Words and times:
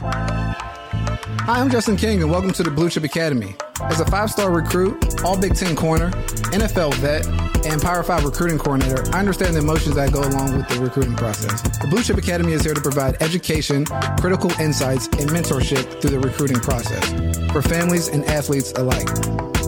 Hi, 0.00 0.54
I'm 1.46 1.70
Justin 1.70 1.96
King, 1.96 2.22
and 2.22 2.30
welcome 2.30 2.52
to 2.52 2.62
the 2.62 2.70
Blue 2.70 2.88
Chip 2.88 3.02
Academy. 3.02 3.56
As 3.82 4.00
a 4.00 4.04
five 4.04 4.30
star 4.30 4.50
recruit, 4.50 5.22
all 5.24 5.38
Big 5.38 5.54
Ten 5.54 5.76
corner, 5.76 6.10
NFL 6.50 6.94
vet, 6.94 7.26
and 7.64 7.80
Power 7.80 8.02
5 8.02 8.24
recruiting 8.24 8.58
coordinator, 8.58 9.04
I 9.14 9.20
understand 9.20 9.54
the 9.54 9.60
emotions 9.60 9.94
that 9.96 10.12
go 10.12 10.20
along 10.20 10.56
with 10.56 10.68
the 10.68 10.80
recruiting 10.80 11.16
process. 11.16 11.60
The 11.78 11.86
Blue 11.88 12.02
Chip 12.02 12.16
Academy 12.16 12.52
is 12.52 12.64
here 12.64 12.74
to 12.74 12.80
provide 12.80 13.16
education, 13.20 13.84
critical 14.20 14.50
insights, 14.60 15.06
and 15.06 15.28
mentorship 15.30 16.00
through 16.00 16.10
the 16.10 16.20
recruiting 16.20 16.60
process 16.60 17.04
for 17.52 17.62
families 17.62 18.08
and 18.08 18.24
athletes 18.26 18.72
alike. 18.72 19.08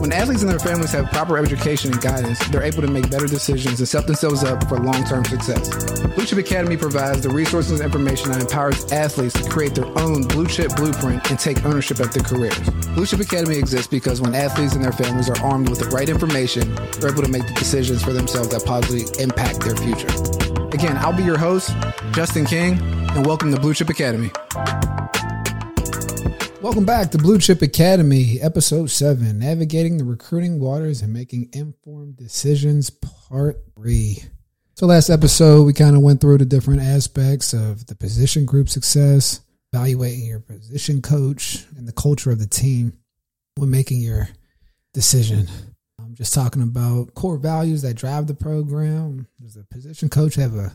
When 0.01 0.11
athletes 0.11 0.41
and 0.41 0.49
their 0.49 0.57
families 0.57 0.91
have 0.93 1.11
proper 1.11 1.37
education 1.37 1.91
and 1.91 2.01
guidance, 2.01 2.39
they're 2.47 2.63
able 2.63 2.81
to 2.81 2.87
make 2.87 3.11
better 3.11 3.27
decisions 3.27 3.77
and 3.79 3.87
set 3.87 4.07
themselves 4.07 4.43
up 4.43 4.67
for 4.67 4.79
long 4.79 5.03
term 5.03 5.23
success. 5.25 6.01
Blue 6.15 6.25
Chip 6.25 6.39
Academy 6.39 6.75
provides 6.75 7.21
the 7.21 7.29
resources 7.29 7.79
and 7.79 7.81
information 7.81 8.31
that 8.31 8.41
empowers 8.41 8.91
athletes 8.91 9.39
to 9.39 9.47
create 9.47 9.75
their 9.75 9.85
own 9.99 10.23
blue 10.23 10.47
chip 10.47 10.75
blueprint 10.75 11.29
and 11.29 11.37
take 11.37 11.63
ownership 11.65 11.99
of 11.99 12.11
their 12.13 12.23
careers. 12.23 12.67
Blue 12.95 13.05
Chip 13.05 13.19
Academy 13.19 13.57
exists 13.57 13.85
because 13.85 14.00
when 14.03 14.33
athletes 14.33 14.73
and 14.73 14.83
their 14.83 14.91
families 14.91 15.29
are 15.29 15.39
armed 15.45 15.69
with 15.69 15.79
the 15.79 15.85
right 15.85 16.09
information, 16.09 16.73
they're 16.99 17.11
able 17.11 17.21
to 17.21 17.29
make 17.29 17.45
the 17.45 17.53
decisions 17.53 18.03
for 18.03 18.11
themselves 18.11 18.49
that 18.49 18.65
positively 18.65 19.05
impact 19.21 19.61
their 19.61 19.75
future. 19.75 20.07
Again, 20.73 20.97
I'll 20.97 21.15
be 21.15 21.23
your 21.23 21.37
host, 21.37 21.71
Justin 22.11 22.45
King, 22.45 22.79
and 22.81 23.25
welcome 23.27 23.53
to 23.53 23.59
Blue 23.59 23.75
Chip 23.75 23.89
Academy. 23.89 24.31
Welcome 26.61 26.83
back 26.83 27.11
to 27.11 27.19
Blue 27.19 27.37
Chip 27.37 27.61
Academy, 27.61 28.41
episode 28.41 28.89
seven 28.89 29.37
Navigating 29.37 29.97
the 29.97 30.03
Recruiting 30.03 30.59
Waters 30.59 31.03
and 31.03 31.13
Making 31.13 31.49
Informed 31.53 32.17
Decisions, 32.17 32.89
part 32.89 33.57
three. 33.75 34.23
So, 34.73 34.87
last 34.87 35.11
episode, 35.11 35.63
we 35.63 35.73
kind 35.73 35.95
of 35.95 36.01
went 36.01 36.21
through 36.21 36.39
the 36.39 36.45
different 36.45 36.81
aspects 36.81 37.53
of 37.53 37.85
the 37.85 37.95
position 37.95 38.45
group 38.45 38.67
success, 38.67 39.41
evaluating 39.71 40.25
your 40.25 40.39
position 40.39 41.03
coach, 41.03 41.65
and 41.77 41.87
the 41.87 41.93
culture 41.93 42.31
of 42.31 42.39
the 42.39 42.47
team 42.47 42.93
when 43.55 43.69
making 43.69 44.01
your 44.01 44.29
decision. 44.93 45.47
I'm 45.99 46.15
just 46.15 46.33
talking 46.33 46.61
about 46.61 47.13
core 47.13 47.37
values 47.37 47.81
that 47.83 47.95
drive 47.95 48.27
the 48.27 48.33
program. 48.33 49.27
Does 49.39 49.55
the 49.55 49.63
position 49.63 50.09
coach 50.09 50.35
have 50.35 50.55
a 50.55 50.73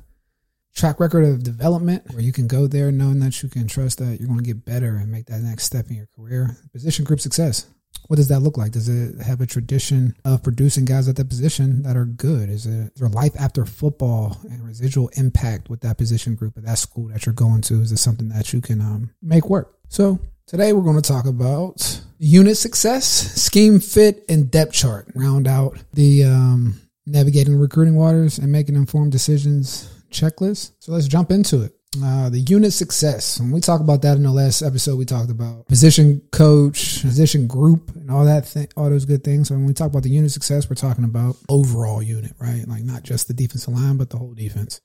track 0.77 1.01
record 1.01 1.25
of 1.25 1.43
development 1.43 2.05
where 2.13 2.23
you 2.23 2.33
can 2.33 2.47
go 2.47 2.67
there 2.67 2.93
knowing 2.93 3.19
that 3.21 3.43
you 3.43 3.49
can 3.49 3.67
trust 3.67 3.99
that 3.99 4.19
you're 4.21 4.29
going 4.29 4.39
to 4.39 4.45
get 4.45 4.65
better 4.65 4.97
and 4.97 5.11
make 5.11 5.27
that 5.27 5.41
next 5.41 5.65
step 5.65 5.89
in 5.89 5.97
your 5.97 6.09
career. 6.15 6.57
Position 6.73 7.05
group 7.05 7.19
success. 7.19 7.67
What 8.09 8.17
does 8.17 8.29
that 8.29 8.41
look 8.41 8.59
like? 8.59 8.73
Does 8.73 8.89
it 8.89 9.21
have 9.23 9.41
a 9.41 9.47
tradition 9.47 10.15
of 10.25 10.43
producing 10.43 10.85
guys 10.85 11.09
at 11.09 11.17
that 11.17 11.31
position 11.31 11.83
that 11.83 11.97
are 11.97 12.05
good? 12.05 12.51
Is 12.51 12.67
it 12.67 12.95
there 12.95 13.09
life 13.09 13.33
after 13.41 13.65
football 13.65 14.39
and 14.51 14.65
residual 14.65 15.09
impact 15.15 15.71
with 15.71 15.81
that 15.81 15.97
position 15.97 16.35
group 16.35 16.59
at 16.59 16.65
that 16.67 16.79
school 16.79 17.09
that 17.09 17.25
you're 17.25 17.35
going 17.35 17.63
to? 17.63 17.81
Is 17.81 17.91
it 17.91 17.97
something 17.97 18.29
that 18.29 18.53
you 18.53 18.61
can 18.61 18.81
um, 18.83 19.11
make 19.23 19.49
work? 19.49 19.79
So 19.89 20.21
today 20.47 20.73
we're 20.73 20.83
going 20.83 21.01
to 21.01 21.03
talk 21.03 21.27
about 21.27 22.01
unit 22.19 22.57
success, 22.57 23.07
scheme 23.07 23.81
fit, 23.81 24.25
and 24.29 24.51
depth 24.51 24.73
chart. 24.73 25.09
Round 25.15 25.49
out 25.49 25.77
the 25.93 26.25
um, 26.25 26.81
navigating 27.05 27.59
recruiting 27.59 27.97
waters 27.97 28.39
and 28.39 28.51
making 28.53 28.77
informed 28.77 29.13
decisions 29.13 29.93
checklist. 30.11 30.73
So 30.79 30.93
let's 30.93 31.09
jump 31.09 31.31
into 31.31 31.63
it. 31.63 31.73
Uh, 32.03 32.29
the 32.29 32.41
unit 32.41 32.73
success. 32.73 33.41
When 33.41 33.51
we 33.51 33.61
talk 33.61 33.81
about 33.81 34.03
that 34.03 34.17
in 34.17 34.23
the 34.23 34.31
last 34.31 34.63
episode, 34.63 34.97
we 34.97 35.05
talked 35.05 35.31
about 35.31 35.67
position 35.67 36.21
coach, 36.31 37.01
position 37.01 37.47
group, 37.47 37.95
and 37.97 38.11
all 38.11 38.25
that, 38.27 38.47
thing, 38.47 38.69
all 38.77 38.91
those 38.91 39.07
good 39.07 39.25
things. 39.25 39.49
So 39.49 39.55
when 39.55 39.65
we 39.65 39.73
talk 39.73 39.89
about 39.89 40.03
the 40.03 40.11
unit 40.11 40.31
success, 40.31 40.69
we're 40.69 40.77
talking 40.77 41.05
about 41.05 41.37
overall 41.49 42.03
unit, 42.03 42.33
right? 42.39 42.69
Like 42.69 42.85
not 42.85 43.03
just 43.03 43.29
the 43.29 43.35
defensive 43.35 43.73
line, 43.73 43.97
but 43.97 44.11
the 44.11 44.19
whole 44.19 44.35
defense. 44.35 44.81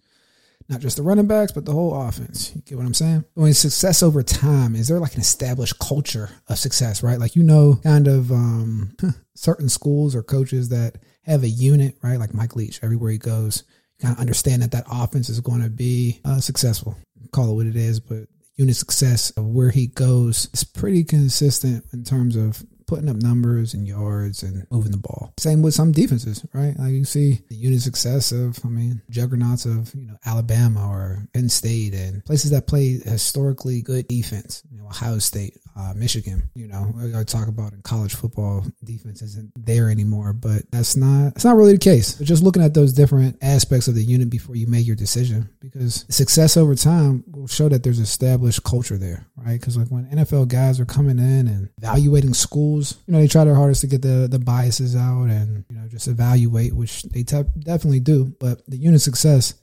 Not 0.72 0.80
just 0.80 0.98
the 0.98 1.04
running 1.04 1.28
backs, 1.28 1.52
but 1.52 1.66
the 1.66 1.74
whole 1.74 2.02
offense. 2.02 2.56
You 2.56 2.62
get 2.62 2.78
what 2.78 2.88
I'm 2.88 2.94
saying? 2.94 3.26
When 3.36 3.54
success 3.54 4.02
over 4.02 4.24
time, 4.24 4.76
is 4.76 4.88
there 4.88 5.00
like 5.00 5.16
an 5.16 5.22
established 5.22 5.78
culture 5.80 6.30
of 6.48 6.58
success, 6.58 7.04
right? 7.04 7.20
Like 7.20 7.36
you 7.36 7.44
know, 7.44 7.80
kind 7.84 8.08
of 8.08 8.32
um, 8.32 8.96
certain 9.36 9.70
schools 9.70 10.16
or 10.16 10.24
coaches 10.24 10.70
that 10.70 10.98
have 11.24 11.44
a 11.44 11.50
unit, 11.50 11.98
right? 12.02 12.18
Like 12.18 12.34
Mike 12.34 12.56
Leach, 12.56 12.80
everywhere 12.82 13.12
he 13.12 13.18
goes 13.18 13.64
kind 14.02 14.14
of 14.14 14.20
understand 14.20 14.62
that 14.64 14.72
that 14.72 14.86
offense 14.92 15.30
is 15.30 15.40
going 15.40 15.62
to 15.62 15.70
be 15.70 16.20
uh, 16.26 16.40
successful. 16.40 16.98
Call 17.32 17.52
it 17.52 17.56
what 17.56 17.68
it 17.68 17.76
is, 17.76 18.00
but 18.00 18.28
unit 18.56 18.76
success 18.76 19.30
of 19.32 19.46
where 19.46 19.70
he 19.70 19.88
goes 19.88 20.50
is 20.54 20.64
pretty 20.64 21.04
consistent 21.04 21.86
in 21.94 22.04
terms 22.04 22.36
of 22.36 22.64
putting 22.92 23.08
up 23.08 23.16
numbers 23.16 23.74
and 23.74 23.88
yards 23.88 24.44
and 24.44 24.68
moving 24.70 24.92
the 24.92 24.98
ball. 24.98 25.34
Same 25.40 25.62
with 25.62 25.74
some 25.74 25.94
defenses, 25.94 26.46
right? 26.52 26.78
Like 26.78 26.92
you 26.92 27.06
see 27.06 27.40
the 27.48 27.56
unit 27.56 27.80
success 27.80 28.34
of, 28.34 28.60
I 28.66 28.68
mean, 28.68 29.02
juggernauts 29.10 29.64
of, 29.64 29.96
you 29.96 30.08
know, 30.08 30.18
Alabama 30.26 30.90
or 30.90 31.26
Penn 31.34 31.48
State 31.48 31.94
and 31.94 32.24
places 32.26 32.52
that 32.52 32.68
play 32.68 33.00
historically 33.00 33.82
good 33.82 34.10
defense. 34.10 34.62
You 34.70 34.80
know, 34.80 34.88
Ohio 34.88 35.20
State, 35.20 35.58
uh, 35.80 35.94
Michigan. 35.96 36.50
You 36.54 36.68
know, 36.68 36.94
I 37.16 37.24
talk 37.24 37.48
about 37.48 37.72
in 37.72 37.82
college 37.82 38.14
football, 38.14 38.66
defense 38.84 39.22
isn't 39.22 39.54
there 39.56 39.90
anymore, 39.90 40.34
but 40.34 40.70
that's 40.70 40.98
not 40.98 41.36
that's 41.36 41.46
not 41.46 41.56
really 41.56 41.72
the 41.72 41.80
case. 41.80 42.16
But 42.16 42.28
just 42.28 42.44
looking 42.44 42.62
at 42.62 42.74
those 42.74 42.92
different 42.92 43.38
aspects 43.42 43.88
of 43.88 43.96
the 43.96 44.04
unit 44.04 44.30
before 44.30 44.58
you 44.58 44.68
make 44.68 44.86
your 44.86 44.98
decision, 44.98 45.48
because 45.62 46.06
success 46.10 46.58
over 46.58 46.76
time 46.76 47.24
will 47.32 47.48
show 47.48 47.70
that 47.70 47.84
there's 47.84 48.00
established 48.00 48.64
culture 48.64 48.98
there, 48.98 49.28
right? 49.44 49.60
Because 49.60 49.78
like 49.78 49.88
when 49.88 50.06
NFL 50.08 50.48
guys 50.48 50.80
are 50.80 50.86
coming 50.86 51.20
in 51.20 51.48
and 51.48 51.70
evaluating 51.78 52.34
schools, 52.34 52.98
you 53.06 53.14
know, 53.14 53.20
they 53.20 53.28
try 53.28 53.44
their 53.44 53.56
hardest 53.56 53.82
to 53.82 53.88
get 53.88 54.02
the 54.02 54.28
the 54.30 54.40
biases 54.40 54.96
out 54.96 55.26
and 55.26 55.66
you 55.70 55.78
know 55.78 55.88
just 55.88 56.08
evaluate, 56.08 56.74
which 56.74 57.04
they 57.04 57.24
te- 57.24 57.44
definitely 57.60 58.00
do. 58.00 58.36
But 58.40 58.66
the 58.68 58.78
unit 58.78 59.02
success 59.02 59.56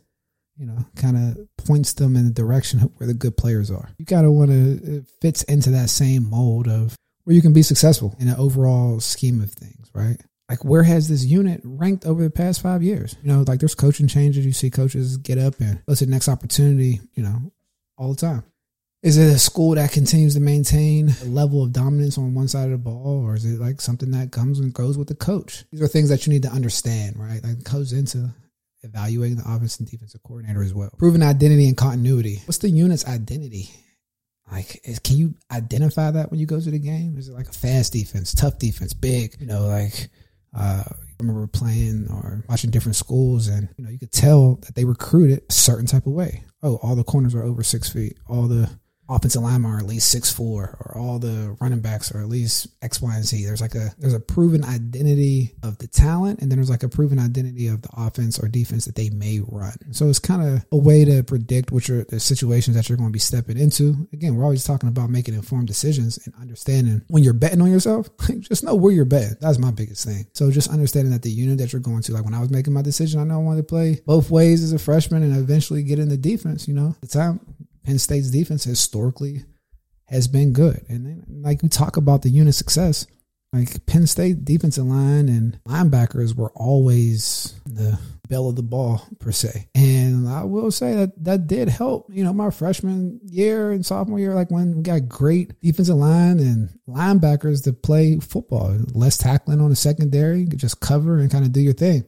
you 0.58 0.66
know, 0.66 0.84
kind 0.96 1.16
of 1.16 1.64
points 1.64 1.92
them 1.92 2.16
in 2.16 2.24
the 2.24 2.32
direction 2.32 2.82
of 2.82 2.90
where 2.96 3.06
the 3.06 3.14
good 3.14 3.36
players 3.36 3.70
are. 3.70 3.90
You 3.96 4.04
kind 4.04 4.26
of 4.26 4.32
want 4.32 4.50
to, 4.50 4.96
it 4.96 5.06
fits 5.20 5.44
into 5.44 5.70
that 5.70 5.88
same 5.88 6.28
mold 6.28 6.66
of 6.66 6.96
where 7.24 7.34
you 7.34 7.42
can 7.42 7.52
be 7.52 7.62
successful 7.62 8.16
in 8.18 8.28
an 8.28 8.34
overall 8.36 8.98
scheme 9.00 9.40
of 9.40 9.52
things, 9.52 9.88
right? 9.94 10.16
Like, 10.48 10.64
where 10.64 10.82
has 10.82 11.08
this 11.08 11.24
unit 11.24 11.60
ranked 11.62 12.06
over 12.06 12.22
the 12.22 12.30
past 12.30 12.62
five 12.62 12.82
years? 12.82 13.16
You 13.22 13.30
know, 13.30 13.44
like 13.46 13.60
there's 13.60 13.74
coaching 13.74 14.08
changes. 14.08 14.44
You 14.44 14.52
see 14.52 14.70
coaches 14.70 15.18
get 15.18 15.38
up 15.38 15.60
and 15.60 15.80
what's 15.84 16.00
the 16.00 16.06
next 16.06 16.28
opportunity, 16.28 17.00
you 17.14 17.22
know, 17.22 17.52
all 17.96 18.10
the 18.10 18.20
time. 18.20 18.44
Is 19.00 19.16
it 19.16 19.32
a 19.32 19.38
school 19.38 19.76
that 19.76 19.92
continues 19.92 20.34
to 20.34 20.40
maintain 20.40 21.10
a 21.22 21.26
level 21.26 21.62
of 21.62 21.72
dominance 21.72 22.18
on 22.18 22.34
one 22.34 22.48
side 22.48 22.64
of 22.64 22.70
the 22.72 22.78
ball, 22.78 23.22
or 23.24 23.36
is 23.36 23.44
it 23.44 23.60
like 23.60 23.80
something 23.80 24.10
that 24.10 24.32
comes 24.32 24.58
and 24.58 24.74
goes 24.74 24.98
with 24.98 25.06
the 25.06 25.14
coach? 25.14 25.64
These 25.70 25.82
are 25.82 25.86
things 25.86 26.08
that 26.08 26.26
you 26.26 26.32
need 26.32 26.42
to 26.42 26.50
understand, 26.50 27.16
right? 27.16 27.42
Like 27.42 27.62
goes 27.62 27.92
into 27.92 28.34
evaluating 28.82 29.36
the 29.36 29.44
offense 29.44 29.78
and 29.78 29.88
defensive 29.88 30.22
coordinator 30.24 30.62
as 30.62 30.74
well. 30.74 30.90
Proven 30.98 31.22
identity 31.22 31.68
and 31.68 31.76
continuity. 31.76 32.42
What's 32.46 32.58
the 32.58 32.70
unit's 32.70 33.06
identity? 33.06 33.70
Like, 34.50 34.80
is, 34.84 34.98
can 34.98 35.16
you 35.16 35.34
identify 35.52 36.10
that 36.10 36.30
when 36.30 36.40
you 36.40 36.46
go 36.46 36.60
to 36.60 36.70
the 36.70 36.78
game? 36.78 37.18
Is 37.18 37.28
it 37.28 37.34
like 37.34 37.48
a 37.48 37.52
fast 37.52 37.92
defense, 37.92 38.34
tough 38.34 38.58
defense, 38.58 38.94
big? 38.94 39.36
You 39.38 39.46
know, 39.46 39.66
like 39.66 40.08
uh, 40.56 40.82
I 40.88 40.94
remember 41.20 41.46
playing 41.46 42.08
or 42.10 42.42
watching 42.48 42.70
different 42.70 42.96
schools, 42.96 43.46
and 43.46 43.68
you 43.76 43.84
know, 43.84 43.90
you 43.90 43.98
could 43.98 44.12
tell 44.12 44.56
that 44.62 44.74
they 44.74 44.84
recruited 44.84 45.42
a 45.48 45.52
certain 45.52 45.86
type 45.86 46.06
of 46.06 46.14
way. 46.14 46.42
Oh, 46.64 46.80
all 46.82 46.96
the 46.96 47.04
corners 47.04 47.34
are 47.36 47.44
over 47.44 47.62
six 47.62 47.88
feet. 47.88 48.18
All 48.26 48.48
the 48.48 48.68
offensive 49.08 49.42
linemen 49.42 49.70
are 49.70 49.78
at 49.78 49.86
least 49.86 50.10
six 50.10 50.30
four, 50.32 50.76
or 50.80 50.98
all 50.98 51.18
the 51.18 51.56
running 51.60 51.80
backs 51.80 52.12
are 52.12 52.20
at 52.20 52.28
least 52.28 52.68
X, 52.82 53.00
Y, 53.00 53.14
and 53.14 53.24
Z. 53.24 53.44
There's 53.44 53.60
like 53.60 53.74
a 53.74 53.92
there's 53.98 54.14
a 54.14 54.20
proven 54.20 54.64
identity 54.64 55.54
of 55.62 55.78
the 55.78 55.86
talent, 55.86 56.40
and 56.40 56.50
then 56.50 56.58
there's 56.58 56.70
like 56.70 56.82
a 56.82 56.88
proven 56.88 57.18
identity 57.18 57.68
of 57.68 57.82
the 57.82 57.90
offense 57.96 58.38
or 58.38 58.48
defense 58.48 58.84
that 58.84 58.94
they 58.94 59.10
may 59.10 59.40
run. 59.46 59.76
So 59.92 60.08
it's 60.08 60.18
kind 60.18 60.42
of 60.42 60.64
a 60.72 60.76
way 60.76 61.04
to 61.04 61.22
predict 61.22 61.72
which 61.72 61.90
are 61.90 62.04
the 62.04 62.20
situations 62.20 62.76
that 62.76 62.88
you're 62.88 62.98
going 62.98 63.10
to 63.10 63.12
be 63.12 63.18
stepping 63.18 63.58
into. 63.58 64.08
Again, 64.12 64.36
we're 64.36 64.44
always 64.44 64.64
talking 64.64 64.88
about 64.88 65.10
making 65.10 65.34
informed 65.34 65.66
decisions 65.66 66.18
and 66.24 66.34
understanding 66.40 67.02
when 67.08 67.22
you're 67.22 67.32
betting 67.32 67.60
on 67.60 67.70
yourself. 67.70 68.08
just 68.40 68.64
know 68.64 68.74
where 68.74 68.92
you're 68.92 69.04
betting. 69.04 69.36
That's 69.40 69.58
my 69.58 69.70
biggest 69.70 70.04
thing. 70.04 70.26
So 70.34 70.50
just 70.50 70.70
understanding 70.70 71.12
that 71.12 71.22
the 71.22 71.30
unit 71.30 71.58
that 71.58 71.72
you're 71.72 71.80
going 71.80 72.02
to, 72.02 72.12
like 72.12 72.24
when 72.24 72.34
I 72.34 72.40
was 72.40 72.50
making 72.50 72.72
my 72.72 72.82
decision, 72.82 73.20
I 73.20 73.24
know 73.24 73.34
I 73.34 73.42
wanted 73.42 73.62
to 73.62 73.66
play 73.66 74.00
both 74.06 74.30
ways 74.30 74.62
as 74.62 74.72
a 74.72 74.78
freshman 74.78 75.22
and 75.22 75.36
eventually 75.36 75.82
get 75.82 75.98
in 75.98 76.08
the 76.08 76.16
defense. 76.16 76.68
You 76.68 76.74
know, 76.74 76.96
the 77.00 77.06
time 77.06 77.40
Penn 77.88 77.98
State's 77.98 78.28
defense 78.28 78.64
historically 78.64 79.44
has 80.08 80.28
been 80.28 80.52
good. 80.52 80.84
And 80.90 81.06
then, 81.06 81.24
like 81.40 81.62
we 81.62 81.70
talk 81.70 81.96
about 81.96 82.20
the 82.20 82.28
unit 82.28 82.54
success, 82.54 83.06
like 83.50 83.86
Penn 83.86 84.06
State 84.06 84.44
defensive 84.44 84.84
line 84.84 85.30
and 85.30 85.58
linebackers 85.66 86.36
were 86.36 86.50
always 86.54 87.54
the 87.64 87.98
belle 88.28 88.50
of 88.50 88.56
the 88.56 88.62
ball 88.62 89.08
per 89.20 89.32
se. 89.32 89.70
And 89.74 90.28
I 90.28 90.44
will 90.44 90.70
say 90.70 90.96
that 90.96 91.24
that 91.24 91.46
did 91.46 91.70
help, 91.70 92.10
you 92.10 92.24
know, 92.24 92.34
my 92.34 92.50
freshman 92.50 93.20
year 93.24 93.70
and 93.70 93.86
sophomore 93.86 94.18
year, 94.18 94.34
like 94.34 94.50
when 94.50 94.76
we 94.76 94.82
got 94.82 95.08
great 95.08 95.58
defensive 95.62 95.96
line 95.96 96.40
and 96.40 96.68
linebackers 96.86 97.64
to 97.64 97.72
play 97.72 98.18
football, 98.18 98.76
less 98.92 99.16
tackling 99.16 99.62
on 99.62 99.70
the 99.70 99.76
secondary, 99.76 100.44
just 100.44 100.80
cover 100.80 101.20
and 101.20 101.30
kind 101.30 101.46
of 101.46 101.52
do 101.52 101.62
your 101.62 101.72
thing. 101.72 102.04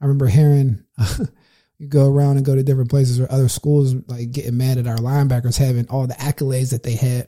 I 0.00 0.06
remember 0.06 0.26
hearing 0.26 0.82
you 1.80 1.88
go 1.88 2.06
around 2.06 2.36
and 2.36 2.44
go 2.44 2.54
to 2.54 2.62
different 2.62 2.90
places 2.90 3.18
or 3.18 3.32
other 3.32 3.48
schools 3.48 3.94
like 4.06 4.30
getting 4.30 4.58
mad 4.58 4.76
at 4.76 4.86
our 4.86 4.98
linebackers 4.98 5.56
having 5.56 5.88
all 5.88 6.06
the 6.06 6.14
accolades 6.14 6.70
that 6.70 6.82
they 6.82 6.94
had. 6.94 7.26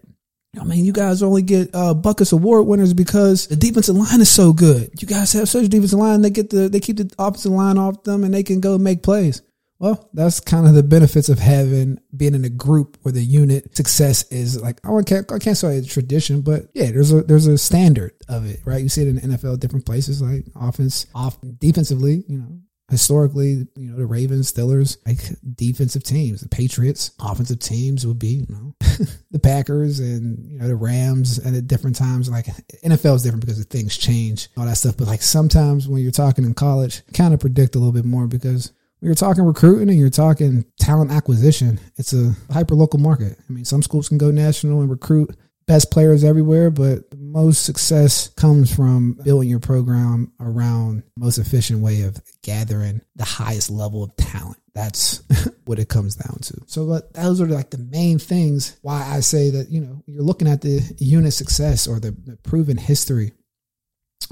I 0.60 0.64
mean, 0.64 0.84
you 0.84 0.92
guys 0.92 1.22
only 1.22 1.40
get 1.40 1.70
uh, 1.74 1.94
Butkus 1.94 2.34
Award 2.34 2.66
winners 2.66 2.92
because 2.92 3.46
the 3.46 3.56
defensive 3.56 3.96
line 3.96 4.20
is 4.20 4.28
so 4.28 4.52
good. 4.52 4.90
You 5.00 5.08
guys 5.08 5.32
have 5.32 5.48
such 5.48 5.64
a 5.64 5.68
defensive 5.68 5.98
line; 5.98 6.20
they 6.20 6.28
get 6.28 6.50
the 6.50 6.68
they 6.68 6.80
keep 6.80 6.98
the 6.98 7.10
offensive 7.18 7.52
line 7.52 7.78
off 7.78 8.02
them, 8.02 8.22
and 8.22 8.34
they 8.34 8.42
can 8.42 8.60
go 8.60 8.76
make 8.76 9.02
plays. 9.02 9.40
Well, 9.78 10.10
that's 10.12 10.40
kind 10.40 10.66
of 10.66 10.74
the 10.74 10.82
benefits 10.82 11.30
of 11.30 11.38
having 11.38 11.98
being 12.14 12.34
in 12.34 12.44
a 12.44 12.50
group 12.50 12.98
where 13.00 13.12
the 13.12 13.24
unit 13.24 13.74
success 13.74 14.30
is 14.30 14.60
like 14.60 14.78
I 14.84 15.02
can't 15.02 15.32
I 15.32 15.38
can't 15.38 15.56
say 15.56 15.78
a 15.78 15.82
tradition, 15.82 16.42
but 16.42 16.66
yeah, 16.74 16.90
there's 16.90 17.12
a 17.12 17.22
there's 17.22 17.46
a 17.46 17.56
standard 17.56 18.12
of 18.28 18.44
it, 18.44 18.60
right? 18.66 18.82
You 18.82 18.90
see 18.90 19.02
it 19.02 19.08
in 19.08 19.30
NFL, 19.30 19.58
different 19.58 19.86
places 19.86 20.20
like 20.20 20.44
offense, 20.54 21.06
off 21.14 21.38
defensively, 21.58 22.24
you 22.28 22.38
know, 22.38 22.60
historically, 22.92 23.66
you 23.74 23.90
know, 23.90 23.96
the 23.96 24.04
Ravens, 24.04 24.52
Steelers, 24.52 24.98
like 25.06 25.18
defensive 25.56 26.04
teams, 26.04 26.42
the 26.42 26.48
Patriots, 26.48 27.12
offensive 27.18 27.58
teams 27.58 28.06
would 28.06 28.18
be, 28.18 28.44
you 28.46 28.46
know, 28.50 28.74
the 29.30 29.38
Packers 29.38 29.98
and, 29.98 30.46
you 30.46 30.58
know, 30.58 30.68
the 30.68 30.76
Rams 30.76 31.38
and 31.38 31.56
at 31.56 31.66
different 31.66 31.96
times. 31.96 32.28
Like 32.28 32.46
NFL 32.84 33.16
is 33.16 33.22
different 33.22 33.46
because 33.46 33.58
the 33.58 33.64
things 33.64 33.96
change, 33.96 34.50
all 34.58 34.66
that 34.66 34.76
stuff. 34.76 34.98
But 34.98 35.06
like 35.06 35.22
sometimes 35.22 35.88
when 35.88 36.02
you're 36.02 36.12
talking 36.12 36.44
in 36.44 36.52
college, 36.52 37.02
kind 37.14 37.32
of 37.32 37.40
predict 37.40 37.76
a 37.76 37.78
little 37.78 37.94
bit 37.94 38.04
more 38.04 38.26
because 38.26 38.74
when 39.00 39.08
you're 39.08 39.14
talking 39.14 39.44
recruiting 39.44 39.88
and 39.88 39.98
you're 39.98 40.10
talking 40.10 40.66
talent 40.78 41.10
acquisition, 41.10 41.80
it's 41.96 42.12
a 42.12 42.34
hyper 42.52 42.74
local 42.74 43.00
market. 43.00 43.38
I 43.48 43.52
mean, 43.52 43.64
some 43.64 43.80
schools 43.80 44.10
can 44.10 44.18
go 44.18 44.30
national 44.30 44.82
and 44.82 44.90
recruit 44.90 45.34
best 45.72 45.90
players 45.90 46.22
everywhere, 46.22 46.70
but 46.70 47.08
the 47.10 47.16
most 47.16 47.64
success 47.64 48.28
comes 48.28 48.74
from 48.74 49.14
building 49.24 49.48
your 49.48 49.58
program 49.58 50.30
around 50.38 51.02
most 51.16 51.38
efficient 51.38 51.80
way 51.80 52.02
of 52.02 52.20
gathering 52.42 53.00
the 53.16 53.24
highest 53.24 53.70
level 53.70 54.04
of 54.04 54.14
talent. 54.16 54.58
That's 54.74 55.22
what 55.64 55.78
it 55.78 55.88
comes 55.88 56.14
down 56.14 56.40
to. 56.42 56.60
So, 56.66 57.00
those 57.14 57.40
are 57.40 57.46
like 57.46 57.70
the 57.70 57.78
main 57.78 58.18
things 58.18 58.76
why 58.82 59.02
I 59.02 59.20
say 59.20 59.48
that, 59.48 59.70
you 59.70 59.80
know, 59.80 60.02
you're 60.04 60.22
looking 60.22 60.46
at 60.46 60.60
the 60.60 60.82
unit 60.98 61.32
success 61.32 61.86
or 61.86 61.98
the, 61.98 62.10
the 62.10 62.36
proven 62.42 62.76
history 62.76 63.32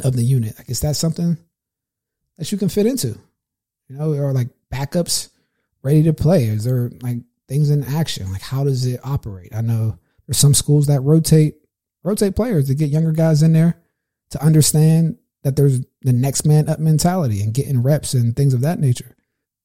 of 0.04 0.14
the 0.14 0.22
unit. 0.22 0.58
Like, 0.58 0.68
is 0.68 0.80
that 0.80 0.96
something 0.96 1.38
that 2.36 2.52
you 2.52 2.58
can 2.58 2.68
fit 2.68 2.84
into? 2.84 3.18
You 3.88 3.96
know, 3.96 4.12
or 4.12 4.34
like 4.34 4.48
backups 4.70 5.30
ready 5.82 6.02
to 6.02 6.12
play? 6.12 6.44
Is 6.44 6.64
there 6.64 6.90
like 7.00 7.16
things 7.48 7.70
in 7.70 7.82
action? 7.82 8.30
Like, 8.30 8.42
how 8.42 8.62
does 8.62 8.84
it 8.84 9.00
operate? 9.02 9.54
I 9.54 9.62
know 9.62 9.96
there's 10.30 10.38
some 10.38 10.54
schools 10.54 10.86
that 10.86 11.00
rotate 11.00 11.56
rotate 12.04 12.36
players 12.36 12.68
to 12.68 12.74
get 12.76 12.88
younger 12.88 13.10
guys 13.10 13.42
in 13.42 13.52
there 13.52 13.82
to 14.30 14.40
understand 14.40 15.18
that 15.42 15.56
there's 15.56 15.80
the 16.02 16.12
next 16.12 16.44
man 16.46 16.68
up 16.68 16.78
mentality 16.78 17.42
and 17.42 17.52
getting 17.52 17.82
reps 17.82 18.14
and 18.14 18.36
things 18.36 18.54
of 18.54 18.60
that 18.60 18.78
nature. 18.78 19.16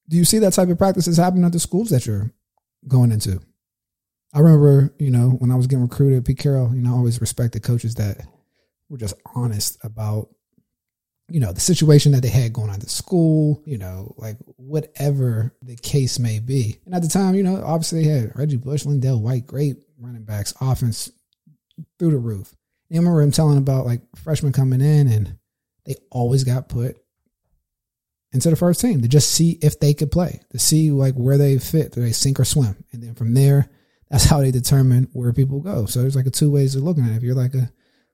Do 0.09 0.17
you 0.17 0.25
see 0.25 0.39
that 0.39 0.53
type 0.53 0.69
of 0.69 0.79
practices 0.79 1.17
happening 1.17 1.45
at 1.45 1.51
the 1.51 1.59
schools 1.59 1.91
that 1.91 2.07
you're 2.07 2.31
going 2.87 3.11
into? 3.11 3.41
I 4.33 4.39
remember, 4.39 4.91
you 4.97 5.11
know, 5.11 5.37
when 5.37 5.51
I 5.51 5.55
was 5.55 5.67
getting 5.67 5.83
recruited, 5.83 6.25
Pete 6.25 6.39
Carroll, 6.39 6.73
you 6.73 6.81
know, 6.81 6.95
I 6.95 6.97
always 6.97 7.21
respected 7.21 7.61
coaches 7.61 7.93
that 7.95 8.25
were 8.89 8.97
just 8.97 9.13
honest 9.35 9.77
about, 9.83 10.29
you 11.29 11.39
know, 11.39 11.51
the 11.51 11.59
situation 11.59 12.11
that 12.11 12.21
they 12.21 12.29
had 12.29 12.53
going 12.53 12.69
on 12.69 12.75
at 12.75 12.89
school, 12.89 13.63
you 13.65 13.77
know, 13.77 14.13
like 14.17 14.37
whatever 14.57 15.53
the 15.63 15.75
case 15.75 16.19
may 16.19 16.39
be. 16.39 16.79
And 16.85 16.93
at 16.93 17.01
the 17.01 17.07
time, 17.07 17.33
you 17.35 17.43
know, 17.43 17.63
obviously 17.65 18.03
they 18.03 18.09
had 18.09 18.37
Reggie 18.37 18.57
Bush, 18.57 18.83
LenDale 18.83 19.19
White, 19.19 19.47
great 19.47 19.77
running 19.99 20.23
backs, 20.23 20.53
offense 20.61 21.11
through 21.97 22.11
the 22.11 22.17
roof. 22.17 22.53
And 22.89 22.97
I 22.97 22.99
remember 22.99 23.21
him 23.21 23.31
telling 23.31 23.57
about 23.57 23.85
like 23.85 24.01
freshmen 24.15 24.53
coming 24.53 24.81
in 24.81 25.07
and 25.07 25.37
they 25.85 25.95
always 26.11 26.43
got 26.43 26.69
put 26.69 26.97
into 28.31 28.49
the 28.49 28.55
first 28.55 28.81
team 28.81 29.01
to 29.01 29.07
just 29.07 29.31
see 29.31 29.57
if 29.63 29.79
they 29.79 29.93
could 29.95 30.11
play, 30.11 30.41
to 30.51 30.59
see 30.59 30.91
like 30.91 31.15
where 31.15 31.37
they 31.37 31.57
fit, 31.57 31.93
do 31.93 32.01
they 32.01 32.11
sink 32.11 32.39
or 32.39 32.45
swim. 32.45 32.75
And 32.91 33.01
then 33.01 33.15
from 33.15 33.33
there, 33.33 33.69
that's 34.11 34.25
how 34.25 34.41
they 34.41 34.51
determine 34.51 35.09
where 35.13 35.33
people 35.33 35.59
go. 35.59 35.87
So 35.87 36.01
there's 36.01 36.15
like 36.15 36.27
a 36.27 36.31
two 36.31 36.51
ways 36.51 36.75
of 36.75 36.83
looking 36.83 37.03
at 37.03 37.11
it. 37.11 37.17
If 37.17 37.23
you're 37.23 37.33
like 37.33 37.55
a 37.55 37.71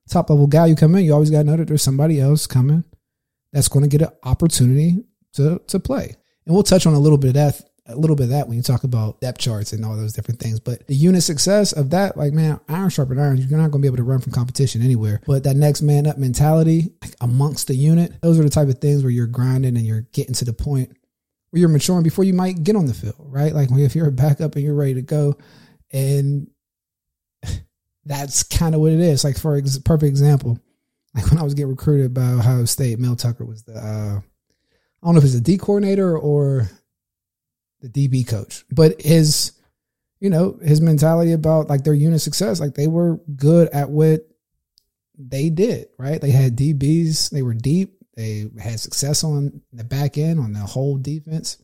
top 0.09 0.29
level 0.29 0.47
guy, 0.47 0.67
you 0.67 0.75
come 0.75 0.95
in, 0.95 1.03
you 1.03 1.13
always 1.13 1.29
got 1.29 1.39
to 1.39 1.43
know 1.43 1.57
that 1.57 1.67
there's 1.67 1.83
somebody 1.83 2.21
else 2.21 2.47
coming 2.47 2.85
that's 3.53 3.68
going 3.68 3.83
to 3.83 3.89
get 3.89 4.01
an 4.01 4.13
opportunity 4.24 5.03
to 5.33 5.62
to 5.68 5.80
play. 5.80 6.15
And 6.45 6.53
we'll 6.53 6.63
touch 6.63 6.86
on 6.86 6.94
a 6.94 7.00
little 7.00 7.18
bit 7.18 7.30
of 7.30 7.33
that 7.36 7.62
a 7.88 7.95
little 7.95 8.15
bit 8.15 8.25
of 8.25 8.30
that 8.30 8.48
when 8.48 8.57
you 8.57 8.63
talk 8.63 8.83
about 8.83 9.19
depth 9.21 9.39
charts 9.39 9.74
and 9.74 9.83
all 9.83 9.95
those 9.95 10.13
different 10.13 10.39
things. 10.39 10.59
But 10.59 10.88
the 10.88 10.95
unit 10.95 11.24
success 11.24 11.71
of 11.71 11.89
that, 11.89 12.15
like 12.15 12.33
man, 12.33 12.59
iron 12.69 12.89
sharpened 12.89 13.19
iron, 13.19 13.38
you're 13.38 13.59
not 13.59 13.71
going 13.71 13.74
to 13.74 13.80
be 13.80 13.88
able 13.88 13.98
to 13.98 14.03
run 14.03 14.19
from 14.19 14.31
competition 14.31 14.81
anywhere. 14.81 15.21
But 15.25 15.44
that 15.44 15.56
next 15.56 15.81
man 15.81 16.07
up 16.07 16.18
mentality 16.18 16.94
like 17.01 17.15
amongst 17.21 17.68
the 17.68 17.75
unit, 17.75 18.13
those 18.21 18.39
are 18.39 18.44
the 18.44 18.50
type 18.50 18.69
of 18.69 18.80
things 18.80 19.03
where 19.03 19.12
you're 19.12 19.27
grinding 19.27 19.77
and 19.77 19.86
you're 19.86 20.07
getting 20.13 20.33
to 20.36 20.45
the 20.45 20.53
point 20.53 20.95
where 21.50 21.59
you're 21.59 21.69
maturing 21.69 22.03
before 22.03 22.24
you 22.24 22.33
might 22.33 22.63
get 22.63 22.75
on 22.75 22.86
the 22.86 22.94
field, 22.94 23.15
right? 23.19 23.53
Like 23.53 23.69
if 23.71 23.95
you're 23.95 24.07
a 24.07 24.12
backup 24.12 24.56
and 24.56 24.63
you're 24.63 24.75
ready 24.75 24.95
to 24.95 25.01
go, 25.01 25.38
and 25.92 26.48
that's 28.06 28.44
kind 28.44 28.75
of 28.75 28.81
what 28.81 28.92
it 28.92 29.00
is. 29.00 29.24
Like 29.24 29.38
for 29.38 29.57
a 29.57 29.62
perfect 29.62 30.09
example, 30.09 30.59
like 31.15 31.29
when 31.29 31.39
I 31.39 31.43
was 31.43 31.53
getting 31.53 31.71
recruited 31.71 32.13
by 32.13 32.27
Ohio 32.27 32.65
State, 32.65 32.99
Mel 32.99 33.15
Tucker 33.15 33.45
was 33.45 33.63
the 33.63 33.73
uh, 33.73 34.19
I 34.19 35.05
don't 35.05 35.15
know 35.15 35.19
if 35.19 35.25
it's 35.25 35.35
a 35.35 35.41
D 35.41 35.57
coordinator 35.57 36.17
or 36.17 36.69
the 37.81 37.89
DB 37.89 38.27
coach. 38.27 38.63
But 38.71 39.01
his, 39.01 39.53
you 40.19 40.29
know, 40.29 40.57
his 40.63 40.81
mentality 40.81 41.33
about 41.33 41.69
like 41.69 41.83
their 41.83 41.93
unit 41.93 42.21
success, 42.21 42.59
like 42.59 42.75
they 42.75 42.87
were 42.87 43.19
good 43.35 43.67
at 43.69 43.89
what 43.89 44.21
they 45.17 45.49
did, 45.49 45.87
right? 45.97 46.21
They 46.21 46.31
had 46.31 46.55
DBs, 46.55 47.31
they 47.31 47.41
were 47.41 47.53
deep, 47.53 47.97
they 48.15 48.45
had 48.59 48.79
success 48.79 49.23
on 49.23 49.61
the 49.73 49.83
back 49.83 50.17
end, 50.17 50.39
on 50.39 50.53
the 50.53 50.59
whole 50.59 50.97
defense. 50.97 51.57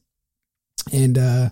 And 0.91 1.17
uh, 1.17 1.49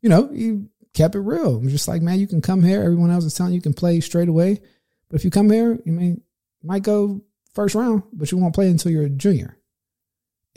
you 0.00 0.08
know, 0.08 0.28
he 0.32 0.64
kept 0.94 1.14
it 1.14 1.20
real. 1.20 1.60
Was 1.60 1.72
just 1.72 1.88
like, 1.88 2.02
man, 2.02 2.18
you 2.18 2.26
can 2.26 2.40
come 2.40 2.62
here. 2.62 2.82
Everyone 2.82 3.10
else 3.10 3.24
is 3.24 3.34
telling 3.34 3.52
you, 3.52 3.56
you 3.56 3.62
can 3.62 3.74
play 3.74 4.00
straight 4.00 4.28
away. 4.28 4.60
But 5.08 5.16
if 5.16 5.24
you 5.24 5.30
come 5.30 5.50
here, 5.50 5.78
you 5.84 5.92
mean 5.92 6.22
might 6.62 6.82
go 6.82 7.20
first 7.58 7.74
round, 7.74 8.04
but 8.12 8.30
you 8.30 8.38
won't 8.38 8.54
play 8.54 8.68
until 8.68 8.92
you're 8.92 9.02
a 9.02 9.10
junior. 9.10 9.57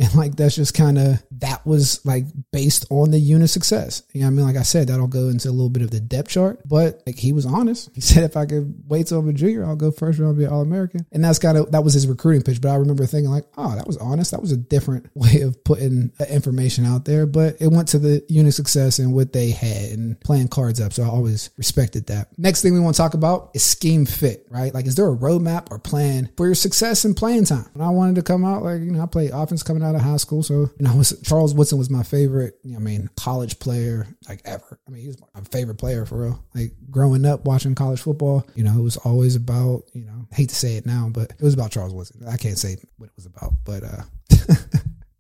And 0.02 0.16
like 0.16 0.36
that's 0.36 0.56
just 0.56 0.74
kind 0.74 0.98
of 0.98 1.24
that 1.42 1.66
was 1.66 2.04
like 2.06 2.26
based 2.52 2.86
on 2.90 3.12
the 3.12 3.20
unit 3.20 3.52
success. 3.52 4.02
You 4.14 4.22
know 4.22 4.28
I 4.28 4.30
mean? 4.32 4.46
Like 4.46 4.56
I 4.56 4.64
said, 4.64 4.88
that'll 4.88 5.08
go 5.08 5.28
into 5.30 5.48
a 5.48 5.52
little 5.52 5.70
bit 5.70 5.84
of 5.84 5.92
the 5.92 6.00
depth 6.00 6.30
chart. 6.30 6.60
But 6.68 7.04
like 7.06 7.20
he 7.20 7.34
was 7.34 7.46
honest. 7.46 7.92
He 7.94 8.02
said 8.02 8.24
if 8.24 8.36
I 8.36 8.48
could 8.48 8.84
wait 8.88 9.08
till 9.08 9.20
I'm 9.20 9.30
a 9.30 9.34
junior, 9.34 9.64
I'll 9.64 9.76
go 9.76 9.92
first 9.92 10.18
round, 10.18 10.40
be 10.40 10.48
all 10.48 10.62
American. 10.62 11.06
And 11.12 11.24
that's 11.24 11.38
kind 11.38 11.56
of 11.56 11.72
that 11.72 11.84
was 11.84 11.94
his 11.94 12.08
recruiting 12.08 12.42
pitch. 12.42 12.62
But 12.62 12.70
I 12.70 12.76
remember 12.76 13.06
thinking 13.06 13.30
like, 13.30 13.46
oh, 13.58 13.76
that 13.76 13.86
was 13.86 13.98
honest. 13.98 14.32
That 14.32 14.42
was 14.42 14.52
a 14.52 14.58
different 14.58 15.08
way 15.16 15.42
of 15.42 15.64
putting 15.64 16.12
uh, 16.20 16.26
information 16.26 16.86
out 16.86 17.06
there. 17.06 17.28
But 17.28 17.62
it 17.62 17.68
went 17.68 17.90
to 17.90 18.00
the 18.00 18.26
unit 18.28 18.56
success 18.56 18.98
and 18.98 19.14
what 19.14 19.34
they 19.34 19.52
had 19.52 19.92
and 19.92 20.20
playing 20.20 20.48
cards 20.48 20.82
up. 20.82 20.94
So 20.94 21.04
I 21.04 21.08
always 21.08 21.52
respected 21.58 22.08
that. 22.08 22.30
Next 22.40 22.64
thing 22.64 22.74
we 22.74 22.80
want 22.80 22.96
to 22.96 23.02
talk 23.02 23.14
about 23.14 23.52
is 23.54 23.62
scheme 23.62 24.08
fit, 24.08 24.48
right? 24.50 24.74
Like, 24.74 24.88
is 24.88 24.96
there 24.96 25.08
a 25.08 25.16
roadmap 25.16 25.70
or 25.70 25.78
plan 25.78 26.32
for 26.38 26.48
your 26.48 26.56
success 26.56 27.06
in 27.06 27.14
playing 27.14 27.46
time? 27.46 27.70
When 27.74 27.86
I 27.86 27.92
wanted 27.92 28.16
to 28.16 28.24
come 28.24 28.44
out, 28.44 28.64
like, 28.64 28.82
you 28.82 28.92
know, 28.92 29.04
I 29.04 29.06
play 29.06 29.30
offense 29.32 29.62
coming 29.62 29.84
out 29.84 29.91
out 29.92 30.02
of 30.02 30.02
high 30.02 30.18
school. 30.18 30.44
So, 30.44 30.54
you 30.54 30.70
know, 30.80 30.96
was, 30.96 31.20
Charles 31.24 31.54
Woodson 31.54 31.78
was 31.78 31.90
my 31.90 32.04
favorite, 32.04 32.56
I 32.66 32.80
mean, 32.80 33.10
college 33.16 33.60
player 33.60 34.08
like 34.28 34.42
ever. 34.46 34.80
I 34.88 34.92
mean, 34.92 35.02
he 35.02 35.08
was 35.08 35.18
my 35.34 35.42
favorite 35.42 35.78
player 35.78 36.06
for 36.06 36.24
real. 36.24 36.44
Like 36.56 36.74
growing 36.90 37.26
up 37.26 37.46
watching 37.46 37.76
college 37.76 38.02
football, 38.02 38.46
you 38.56 38.64
know, 38.64 38.78
it 38.78 38.82
was 38.82 38.98
always 38.98 39.36
about, 39.36 39.84
you 39.94 40.06
know, 40.06 40.28
I 40.32 40.36
hate 40.36 40.50
to 40.50 40.56
say 40.56 40.76
it 40.76 40.86
now, 40.86 41.10
but 41.12 41.32
it 41.32 41.42
was 41.42 41.54
about 41.54 41.72
Charles 41.72 41.94
Woodson. 41.94 42.28
I 42.28 42.38
can't 42.38 42.58
say 42.58 42.78
what 42.98 43.08
it 43.08 43.16
was 43.16 43.26
about, 43.26 43.54
but, 43.66 43.84
uh, 43.84 44.04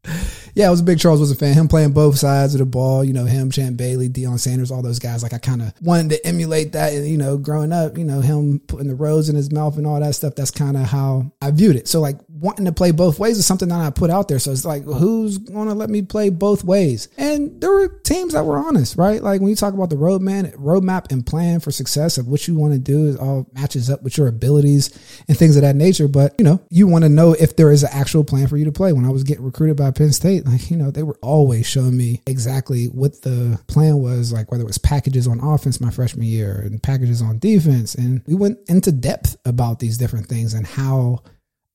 yeah, 0.55 0.67
I 0.67 0.71
was 0.71 0.81
a 0.81 0.83
big 0.83 0.99
Charles 0.99 1.19
Woodson 1.19 1.37
fan. 1.37 1.53
Him 1.53 1.67
playing 1.67 1.91
both 1.91 2.17
sides 2.17 2.53
of 2.53 2.59
the 2.59 2.65
ball, 2.65 3.03
you 3.03 3.13
know, 3.13 3.25
him, 3.25 3.51
Champ 3.51 3.77
Bailey, 3.77 4.09
Deion 4.09 4.39
Sanders, 4.39 4.71
all 4.71 4.81
those 4.81 4.99
guys. 4.99 5.23
Like 5.23 5.33
I 5.33 5.37
kind 5.37 5.61
of 5.61 5.73
wanted 5.81 6.09
to 6.09 6.27
emulate 6.27 6.73
that. 6.73 6.93
You 6.93 7.17
know, 7.17 7.37
growing 7.37 7.71
up, 7.71 7.97
you 7.97 8.03
know, 8.03 8.21
him 8.21 8.59
putting 8.67 8.87
the 8.87 8.95
rose 8.95 9.29
in 9.29 9.35
his 9.35 9.51
mouth 9.51 9.77
and 9.77 9.87
all 9.87 9.99
that 9.99 10.15
stuff. 10.15 10.35
That's 10.35 10.51
kind 10.51 10.75
of 10.75 10.83
how 10.83 11.31
I 11.41 11.51
viewed 11.51 11.75
it. 11.75 11.87
So 11.87 12.01
like 12.01 12.17
wanting 12.41 12.65
to 12.65 12.71
play 12.71 12.89
both 12.89 13.19
ways 13.19 13.37
is 13.37 13.45
something 13.45 13.69
that 13.69 13.79
I 13.79 13.91
put 13.91 14.09
out 14.09 14.27
there. 14.27 14.39
So 14.39 14.51
it's 14.51 14.65
like, 14.65 14.83
who's 14.83 15.37
going 15.37 15.67
to 15.67 15.75
let 15.75 15.91
me 15.91 16.01
play 16.01 16.29
both 16.29 16.63
ways? 16.63 17.07
And 17.15 17.61
there 17.61 17.69
were 17.69 17.87
teams 17.87 18.33
that 18.33 18.45
were 18.45 18.57
honest, 18.57 18.97
right? 18.97 19.21
Like 19.21 19.41
when 19.41 19.51
you 19.51 19.55
talk 19.55 19.75
about 19.75 19.91
the 19.91 19.95
roadmap, 19.95 20.55
roadmap 20.55 21.11
and 21.11 21.25
plan 21.25 21.59
for 21.59 21.71
success 21.71 22.17
of 22.17 22.27
what 22.27 22.47
you 22.47 22.55
want 22.55 22.73
to 22.73 22.79
do 22.79 23.07
is 23.07 23.15
all 23.15 23.47
matches 23.53 23.91
up 23.91 24.01
with 24.01 24.17
your 24.17 24.27
abilities 24.27 24.89
and 25.27 25.37
things 25.37 25.55
of 25.55 25.61
that 25.61 25.75
nature. 25.75 26.07
But 26.07 26.33
you 26.39 26.43
know, 26.43 26.59
you 26.71 26.87
want 26.87 27.03
to 27.03 27.09
know 27.09 27.33
if 27.33 27.55
there 27.55 27.71
is 27.71 27.83
an 27.83 27.89
actual 27.93 28.23
plan 28.23 28.47
for 28.47 28.57
you 28.57 28.65
to 28.65 28.71
play. 28.71 28.91
When 28.91 29.05
I 29.05 29.09
was 29.09 29.23
getting 29.23 29.45
recruited 29.45 29.77
by 29.77 29.91
Penn 29.91 30.11
State, 30.11 30.47
like, 30.47 30.71
you 30.71 30.77
know, 30.77 30.89
they 30.89 31.03
were 31.03 31.19
always 31.21 31.67
showing 31.67 31.95
me 31.95 32.21
exactly 32.25 32.85
what 32.85 33.21
the 33.21 33.61
plan 33.67 33.97
was, 33.99 34.33
like 34.33 34.51
whether 34.51 34.63
it 34.63 34.67
was 34.67 34.79
packages 34.79 35.27
on 35.27 35.39
offense 35.39 35.79
my 35.79 35.91
freshman 35.91 36.25
year 36.25 36.59
and 36.59 36.81
packages 36.81 37.21
on 37.21 37.37
defense. 37.37 37.93
And 37.93 38.23
we 38.25 38.33
went 38.33 38.57
into 38.67 38.91
depth 38.91 39.37
about 39.45 39.79
these 39.79 39.97
different 39.97 40.27
things 40.27 40.55
and 40.55 40.65
how 40.65 41.19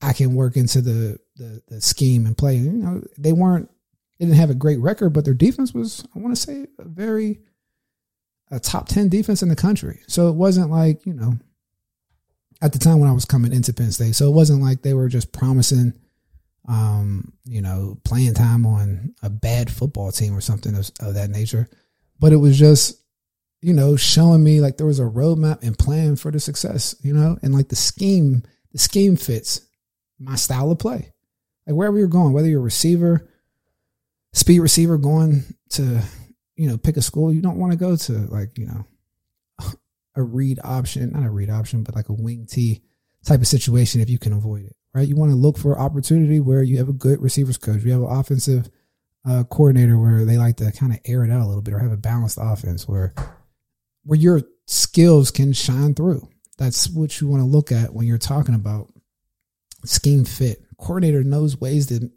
I 0.02 0.12
can 0.12 0.34
work 0.34 0.56
into 0.56 0.80
the, 0.80 1.18
the, 1.36 1.62
the 1.68 1.80
scheme 1.80 2.26
and 2.26 2.36
play. 2.36 2.56
You 2.56 2.72
know, 2.72 3.02
they 3.18 3.32
weren't, 3.32 3.70
they 4.18 4.26
didn't 4.26 4.38
have 4.38 4.50
a 4.50 4.54
great 4.54 4.80
record, 4.80 5.10
but 5.10 5.24
their 5.24 5.34
defense 5.34 5.72
was, 5.72 6.06
I 6.14 6.18
want 6.18 6.34
to 6.34 6.40
say, 6.40 6.66
a 6.78 6.84
very, 6.84 7.40
a 8.50 8.60
top 8.60 8.88
10 8.88 9.08
defense 9.08 9.42
in 9.42 9.48
the 9.48 9.56
country. 9.56 10.00
So 10.06 10.28
it 10.28 10.34
wasn't 10.34 10.70
like, 10.70 11.04
you 11.06 11.14
know, 11.14 11.34
at 12.62 12.72
the 12.72 12.78
time 12.78 13.00
when 13.00 13.10
I 13.10 13.14
was 13.14 13.24
coming 13.24 13.52
into 13.52 13.72
Penn 13.72 13.92
State. 13.92 14.14
So 14.14 14.28
it 14.28 14.34
wasn't 14.34 14.62
like 14.62 14.82
they 14.82 14.94
were 14.94 15.08
just 15.08 15.32
promising 15.32 15.94
um, 16.68 17.32
you 17.44 17.62
know, 17.62 17.98
playing 18.04 18.34
time 18.34 18.66
on 18.66 19.14
a 19.22 19.30
bad 19.30 19.70
football 19.70 20.10
team 20.10 20.36
or 20.36 20.40
something 20.40 20.74
of, 20.74 20.90
of 21.00 21.14
that 21.14 21.30
nature. 21.30 21.68
But 22.18 22.32
it 22.32 22.36
was 22.36 22.58
just, 22.58 23.00
you 23.60 23.72
know, 23.72 23.96
showing 23.96 24.42
me 24.42 24.60
like 24.60 24.76
there 24.76 24.86
was 24.86 25.00
a 25.00 25.04
roadmap 25.04 25.62
and 25.62 25.78
plan 25.78 26.16
for 26.16 26.30
the 26.30 26.40
success, 26.40 26.96
you 27.02 27.12
know, 27.12 27.38
and 27.42 27.54
like 27.54 27.68
the 27.68 27.76
scheme, 27.76 28.42
the 28.72 28.78
scheme 28.78 29.16
fits 29.16 29.60
my 30.18 30.36
style 30.36 30.70
of 30.70 30.78
play. 30.78 31.12
Like 31.66 31.76
wherever 31.76 31.98
you're 31.98 32.08
going, 32.08 32.32
whether 32.32 32.48
you're 32.48 32.60
a 32.60 32.64
receiver, 32.64 33.28
speed 34.32 34.60
receiver 34.60 34.98
going 34.98 35.44
to 35.70 36.02
you 36.56 36.68
know, 36.68 36.78
pick 36.78 36.96
a 36.96 37.02
school, 37.02 37.32
you 37.32 37.42
don't 37.42 37.58
want 37.58 37.72
to 37.72 37.78
go 37.78 37.94
to 37.94 38.12
like, 38.12 38.56
you 38.58 38.66
know, 38.66 38.86
a 40.16 40.22
read 40.22 40.58
option, 40.64 41.12
not 41.12 41.24
a 41.24 41.30
read 41.30 41.50
option, 41.50 41.82
but 41.82 41.94
like 41.94 42.08
a 42.08 42.14
wing 42.14 42.46
T 42.50 42.82
type 43.24 43.40
of 43.40 43.46
situation 43.46 44.00
if 44.00 44.08
you 44.08 44.18
can 44.18 44.32
avoid 44.32 44.64
it, 44.64 44.76
right? 44.94 45.06
You 45.06 45.16
want 45.16 45.32
to 45.32 45.36
look 45.36 45.58
for 45.58 45.78
opportunity 45.78 46.40
where 46.40 46.62
you 46.62 46.78
have 46.78 46.88
a 46.88 46.94
good 46.94 47.20
receivers 47.20 47.58
coach, 47.58 47.82
you 47.82 47.92
have 47.92 48.02
an 48.02 48.10
offensive 48.10 48.70
uh, 49.28 49.44
coordinator 49.44 49.98
where 49.98 50.24
they 50.24 50.38
like 50.38 50.56
to 50.56 50.72
kind 50.72 50.92
of 50.92 51.00
air 51.04 51.24
it 51.24 51.30
out 51.30 51.42
a 51.42 51.46
little 51.46 51.62
bit 51.62 51.74
or 51.74 51.80
have 51.80 51.92
a 51.92 51.96
balanced 51.96 52.38
offense 52.40 52.88
where 52.88 53.12
where 54.04 54.18
your 54.18 54.42
skills 54.66 55.30
can 55.30 55.52
shine 55.52 55.92
through. 55.94 56.28
That's 56.58 56.88
what 56.88 57.20
you 57.20 57.28
want 57.28 57.42
to 57.42 57.46
look 57.46 57.72
at 57.72 57.92
when 57.92 58.06
you're 58.06 58.18
talking 58.18 58.54
about 58.54 58.90
scheme 59.88 60.24
fit. 60.24 60.62
Coordinator 60.78 61.24
knows 61.24 61.60
ways 61.60 61.86
that 61.88 62.10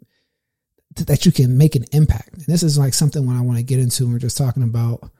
that 1.06 1.24
you 1.24 1.32
can 1.32 1.56
make 1.56 1.76
an 1.76 1.84
impact. 1.92 2.34
And 2.34 2.46
this 2.46 2.62
is 2.62 2.76
like 2.76 2.94
something 2.94 3.26
when 3.26 3.36
I 3.36 3.42
want 3.42 3.58
to 3.58 3.64
get 3.64 3.78
into 3.78 4.08
we're 4.08 4.18
just 4.18 4.36
talking 4.36 4.62
about 4.62 5.10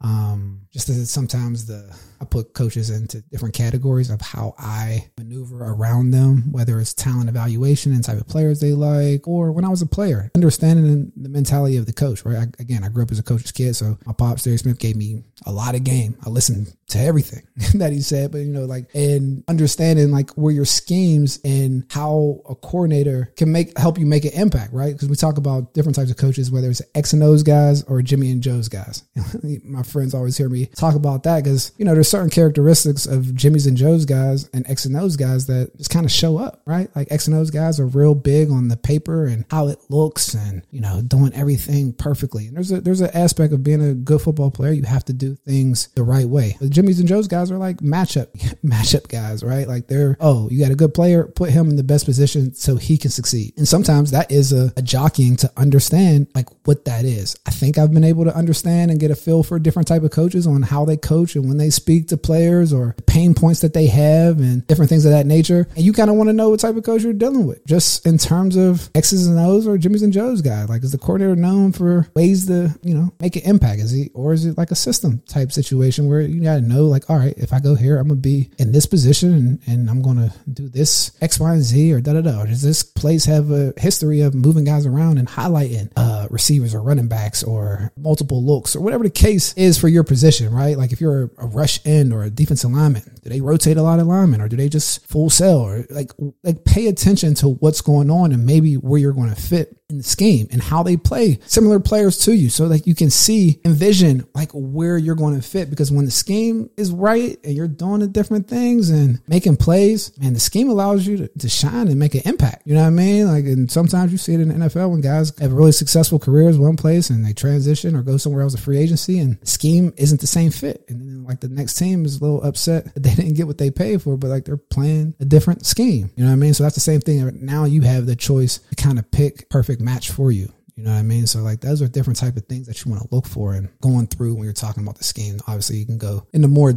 um, 0.00 0.66
just 0.72 0.88
as 0.88 1.10
sometimes 1.10 1.66
the 1.66 1.96
I 2.20 2.24
put 2.24 2.54
coaches 2.54 2.90
into 2.90 3.20
different 3.22 3.54
categories 3.54 4.10
of 4.10 4.20
how 4.20 4.54
I 4.58 5.10
maneuver 5.18 5.64
around 5.64 6.12
them, 6.12 6.50
whether 6.50 6.78
it's 6.80 6.94
talent 6.94 7.28
evaluation 7.28 7.92
and 7.92 8.02
type 8.02 8.18
of 8.18 8.26
players 8.26 8.60
they 8.60 8.72
like, 8.72 9.28
or 9.28 9.52
when 9.52 9.64
I 9.64 9.68
was 9.68 9.82
a 9.82 9.86
player, 9.86 10.30
understanding 10.34 11.12
the 11.16 11.28
mentality 11.28 11.76
of 11.76 11.86
the 11.86 11.92
coach. 11.92 12.24
Right? 12.24 12.36
I, 12.36 12.62
again, 12.62 12.84
I 12.84 12.88
grew 12.88 13.02
up 13.02 13.10
as 13.10 13.18
a 13.18 13.22
coach's 13.22 13.52
kid, 13.52 13.74
so 13.76 13.98
my 14.06 14.12
pops, 14.12 14.44
Terry 14.44 14.56
Smith, 14.56 14.78
gave 14.78 14.96
me 14.96 15.24
a 15.44 15.52
lot 15.52 15.74
of 15.74 15.84
game. 15.84 16.16
I 16.24 16.30
listened 16.30 16.74
to 16.88 16.98
everything 16.98 17.46
that 17.74 17.92
he 17.92 18.00
said, 18.00 18.32
but 18.32 18.38
you 18.38 18.52
know, 18.52 18.64
like 18.64 18.94
and 18.94 19.44
understanding 19.48 20.10
like 20.10 20.30
where 20.32 20.52
your 20.52 20.64
schemes 20.64 21.40
and 21.44 21.84
how 21.90 22.40
a 22.48 22.54
coordinator 22.54 23.32
can 23.36 23.52
make 23.52 23.76
help 23.78 23.98
you 23.98 24.06
make 24.06 24.24
an 24.24 24.32
impact, 24.32 24.72
right? 24.72 24.92
Because 24.92 25.08
we 25.08 25.16
talk 25.16 25.36
about 25.36 25.74
different 25.74 25.96
types 25.96 26.10
of 26.10 26.16
coaches, 26.16 26.50
whether 26.50 26.70
it's 26.70 26.82
X 26.94 27.12
and 27.12 27.22
O's 27.22 27.42
guys 27.42 27.82
or 27.84 28.02
Jimmy 28.02 28.30
and 28.30 28.42
Joe's 28.42 28.68
guys. 28.68 29.04
my 29.64 29.82
friends 29.86 30.14
always 30.14 30.36
hear 30.36 30.48
me 30.48 30.66
talk 30.66 30.94
about 30.94 31.22
that 31.24 31.44
because 31.44 31.72
you 31.78 31.84
know 31.84 31.94
there's 31.94 32.08
certain 32.08 32.30
characteristics 32.30 33.06
of 33.06 33.34
Jimmy's 33.34 33.66
and 33.66 33.76
Joe's 33.76 34.04
guys 34.04 34.48
and 34.52 34.68
X 34.68 34.84
and 34.84 34.96
O's 34.96 35.16
guys 35.16 35.46
that 35.46 35.76
just 35.76 35.90
kind 35.90 36.04
of 36.04 36.12
show 36.12 36.38
up, 36.38 36.62
right? 36.66 36.94
Like 36.94 37.08
X 37.10 37.26
and 37.26 37.36
O's 37.36 37.50
guys 37.50 37.80
are 37.80 37.86
real 37.86 38.14
big 38.14 38.50
on 38.50 38.68
the 38.68 38.76
paper 38.76 39.26
and 39.26 39.44
how 39.50 39.68
it 39.68 39.78
looks 39.88 40.34
and 40.34 40.62
you 40.70 40.80
know 40.80 41.02
doing 41.02 41.32
everything 41.34 41.92
perfectly. 41.92 42.46
And 42.46 42.56
there's 42.56 42.72
a 42.72 42.80
there's 42.80 43.00
an 43.00 43.10
aspect 43.14 43.52
of 43.52 43.62
being 43.62 43.82
a 43.82 43.94
good 43.94 44.20
football 44.20 44.50
player. 44.50 44.72
You 44.72 44.82
have 44.82 45.04
to 45.06 45.12
do 45.12 45.34
things 45.34 45.88
the 45.94 46.02
right 46.02 46.26
way. 46.26 46.56
The 46.60 46.68
Jimmy's 46.68 47.00
and 47.00 47.08
Joe's 47.08 47.28
guys 47.28 47.50
are 47.50 47.58
like 47.58 47.78
matchup 47.78 48.28
matchup 48.64 49.08
guys, 49.08 49.42
right? 49.42 49.68
Like 49.68 49.86
they're 49.86 50.16
oh 50.20 50.48
you 50.50 50.60
got 50.62 50.72
a 50.72 50.76
good 50.76 50.94
player, 50.94 51.24
put 51.24 51.50
him 51.50 51.70
in 51.70 51.76
the 51.76 51.82
best 51.82 52.04
position 52.04 52.54
so 52.54 52.76
he 52.76 52.98
can 52.98 53.10
succeed. 53.10 53.54
And 53.56 53.66
sometimes 53.66 54.10
that 54.10 54.30
is 54.30 54.52
a, 54.52 54.72
a 54.76 54.82
jockeying 54.82 55.36
to 55.36 55.52
understand 55.56 56.28
like 56.34 56.48
what 56.66 56.84
that 56.86 57.04
is. 57.04 57.36
I 57.46 57.50
think 57.50 57.78
I've 57.78 57.92
been 57.92 58.04
able 58.04 58.24
to 58.24 58.34
understand 58.34 58.90
and 58.90 59.00
get 59.00 59.10
a 59.10 59.16
feel 59.16 59.42
for 59.42 59.58
different 59.58 59.75
type 59.84 60.02
of 60.02 60.10
coaches 60.10 60.46
on 60.46 60.62
how 60.62 60.84
they 60.84 60.96
coach 60.96 61.36
and 61.36 61.48
when 61.48 61.58
they 61.58 61.70
speak 61.70 62.08
to 62.08 62.16
players 62.16 62.72
or 62.72 62.94
pain 63.06 63.34
points 63.34 63.60
that 63.60 63.74
they 63.74 63.86
have 63.86 64.38
and 64.38 64.66
different 64.66 64.88
things 64.88 65.04
of 65.04 65.12
that 65.12 65.26
nature. 65.26 65.68
And 65.76 65.84
you 65.84 65.92
kind 65.92 66.10
of 66.10 66.16
want 66.16 66.28
to 66.28 66.32
know 66.32 66.50
what 66.50 66.60
type 66.60 66.76
of 66.76 66.84
coach 66.84 67.02
you're 67.02 67.12
dealing 67.12 67.46
with, 67.46 67.64
just 67.66 68.06
in 68.06 68.18
terms 68.18 68.56
of 68.56 68.90
X's 68.94 69.26
and 69.26 69.38
O's 69.38 69.66
or 69.66 69.78
Jimmy's 69.78 70.02
and 70.02 70.12
Joe's 70.12 70.42
guy. 70.42 70.64
Like, 70.64 70.82
is 70.82 70.92
the 70.92 70.98
coordinator 70.98 71.36
known 71.36 71.72
for 71.72 72.08
ways 72.14 72.46
to, 72.46 72.74
you 72.82 72.94
know, 72.94 73.12
make 73.20 73.36
an 73.36 73.42
impact? 73.42 73.80
Is 73.80 73.90
he, 73.90 74.10
or 74.14 74.32
is 74.32 74.46
it 74.46 74.58
like 74.58 74.70
a 74.70 74.76
system 74.76 75.22
type 75.28 75.52
situation 75.52 76.08
where 76.08 76.20
you 76.20 76.42
got 76.42 76.56
to 76.56 76.60
know, 76.60 76.84
like, 76.84 77.08
all 77.10 77.16
right, 77.18 77.34
if 77.36 77.52
I 77.52 77.60
go 77.60 77.74
here, 77.74 77.98
I'm 77.98 78.08
going 78.08 78.20
to 78.20 78.22
be 78.22 78.50
in 78.58 78.72
this 78.72 78.86
position 78.86 79.34
and, 79.34 79.60
and 79.66 79.90
I'm 79.90 80.02
going 80.02 80.16
to 80.16 80.32
do 80.50 80.68
this 80.68 81.12
X, 81.20 81.40
Y, 81.40 81.52
and 81.52 81.62
Z 81.62 81.92
or 81.92 82.00
da 82.00 82.14
da 82.14 82.20
da. 82.20 82.44
Does 82.44 82.62
this 82.62 82.82
place 82.82 83.24
have 83.24 83.50
a 83.50 83.72
history 83.76 84.20
of 84.20 84.34
moving 84.34 84.64
guys 84.64 84.86
around 84.86 85.18
and 85.18 85.28
highlighting 85.28 85.90
uh, 85.96 86.26
receivers 86.30 86.74
or 86.74 86.82
running 86.82 87.08
backs 87.08 87.42
or 87.42 87.90
multiple 87.96 88.44
looks 88.44 88.76
or 88.76 88.80
whatever 88.80 89.04
the 89.04 89.10
case 89.10 89.52
is 89.54 89.65
for 89.74 89.88
your 89.88 90.04
position, 90.04 90.54
right? 90.54 90.76
Like, 90.76 90.92
if 90.92 91.00
you're 91.00 91.30
a 91.38 91.46
rush 91.46 91.80
end 91.84 92.12
or 92.12 92.22
a 92.22 92.30
defensive 92.30 92.70
lineman, 92.70 93.02
do 93.22 93.30
they 93.30 93.40
rotate 93.40 93.76
a 93.76 93.82
lot 93.82 93.98
of 93.98 94.06
linemen 94.06 94.40
or 94.40 94.48
do 94.48 94.56
they 94.56 94.68
just 94.68 95.06
full 95.06 95.30
sell 95.30 95.58
or 95.58 95.84
like 95.90 96.12
like 96.44 96.64
pay 96.64 96.86
attention 96.86 97.34
to 97.34 97.48
what's 97.48 97.80
going 97.80 98.10
on 98.10 98.32
and 98.32 98.46
maybe 98.46 98.74
where 98.74 99.00
you're 99.00 99.12
going 99.12 99.34
to 99.34 99.40
fit 99.40 99.76
in 99.88 99.98
the 99.98 100.04
scheme 100.04 100.48
and 100.50 100.60
how 100.60 100.82
they 100.82 100.96
play 100.96 101.38
similar 101.46 101.78
players 101.78 102.18
to 102.18 102.32
you. 102.32 102.50
So 102.50 102.68
that 102.68 102.86
you 102.86 102.94
can 102.94 103.10
see 103.10 103.60
envision 103.64 104.26
like 104.34 104.50
where 104.52 104.98
you're 104.98 105.14
going 105.14 105.36
to 105.36 105.46
fit 105.46 105.70
because 105.70 105.92
when 105.92 106.04
the 106.04 106.10
scheme 106.10 106.70
is 106.76 106.90
right 106.90 107.38
and 107.44 107.54
you're 107.54 107.68
doing 107.68 108.00
the 108.00 108.08
different 108.08 108.48
things 108.48 108.90
and 108.90 109.20
making 109.28 109.56
plays 109.56 110.16
man 110.18 110.32
the 110.32 110.40
scheme 110.40 110.68
allows 110.68 111.06
you 111.06 111.16
to, 111.18 111.28
to 111.28 111.48
shine 111.48 111.88
and 111.88 111.98
make 111.98 112.14
an 112.14 112.22
impact. 112.24 112.62
You 112.66 112.74
know 112.74 112.82
what 112.82 112.88
I 112.88 112.90
mean? 112.90 113.26
Like 113.28 113.44
and 113.44 113.70
sometimes 113.70 114.10
you 114.10 114.18
see 114.18 114.34
it 114.34 114.40
in 114.40 114.48
the 114.48 114.66
NFL 114.66 114.90
when 114.90 115.00
guys 115.00 115.36
have 115.38 115.52
really 115.52 115.72
successful 115.72 116.18
careers 116.18 116.58
one 116.58 116.76
place 116.76 117.10
and 117.10 117.24
they 117.24 117.32
transition 117.32 117.94
or 117.94 118.02
go 118.02 118.16
somewhere 118.16 118.42
else 118.42 118.54
a 118.54 118.58
free 118.58 118.78
agency 118.78 119.20
and 119.20 119.38
the 119.40 119.46
scheme 119.46 119.92
isn't 119.96 120.20
the 120.20 120.26
same 120.26 120.50
fit. 120.50 120.84
And 120.88 121.00
then 121.00 121.24
like 121.24 121.40
the 121.40 121.48
next 121.48 121.74
team 121.74 122.04
is 122.04 122.20
a 122.20 122.24
little 122.24 122.42
upset 122.42 122.92
that 122.94 123.02
they 123.02 123.14
didn't 123.14 123.34
get 123.34 123.46
what 123.46 123.58
they 123.58 123.70
paid 123.70 124.02
for 124.02 124.16
but 124.16 124.28
like 124.28 124.44
they're 124.44 124.56
playing 124.56 125.14
a 125.20 125.24
different 125.24 125.64
scheme. 125.64 126.10
You 126.16 126.24
know 126.24 126.30
what 126.30 126.36
I 126.36 126.36
mean? 126.36 126.54
So 126.54 126.64
that's 126.64 126.74
the 126.74 126.80
same 126.80 127.00
thing. 127.00 127.38
Now 127.44 127.64
you 127.64 127.82
have 127.82 128.06
the 128.06 128.16
choice 128.16 128.58
to 128.58 128.74
kind 128.74 128.98
of 128.98 129.08
pick 129.10 129.48
perfect 129.48 129.75
match 129.80 130.10
for 130.10 130.30
you. 130.30 130.52
You 130.76 130.84
know 130.84 130.92
what 130.92 130.98
I 130.98 131.02
mean? 131.02 131.26
So 131.26 131.40
like 131.40 131.60
those 131.60 131.80
are 131.80 131.88
different 131.88 132.18
type 132.18 132.36
of 132.36 132.44
things 132.44 132.66
that 132.66 132.84
you 132.84 132.90
want 132.90 133.02
to 133.02 133.14
look 133.14 133.26
for 133.26 133.54
and 133.54 133.68
going 133.80 134.06
through 134.06 134.34
when 134.34 134.44
you're 134.44 134.52
talking 134.52 134.82
about 134.82 134.98
the 134.98 135.04
scheme. 135.04 135.40
Obviously 135.46 135.78
you 135.78 135.86
can 135.86 135.96
go 135.96 136.26
into 136.34 136.48
more 136.48 136.74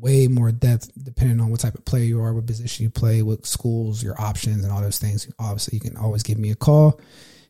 way 0.00 0.28
more 0.28 0.52
depth 0.52 0.90
depending 1.02 1.40
on 1.40 1.50
what 1.50 1.60
type 1.60 1.74
of 1.74 1.84
player 1.84 2.04
you 2.04 2.20
are, 2.20 2.32
what 2.34 2.46
position 2.46 2.84
you 2.84 2.90
play, 2.90 3.22
what 3.22 3.46
schools, 3.46 4.02
your 4.02 4.20
options 4.20 4.64
and 4.64 4.72
all 4.72 4.80
those 4.80 4.98
things. 4.98 5.30
Obviously 5.38 5.76
you 5.76 5.80
can 5.80 5.96
always 5.96 6.24
give 6.24 6.38
me 6.38 6.50
a 6.50 6.56
call 6.56 7.00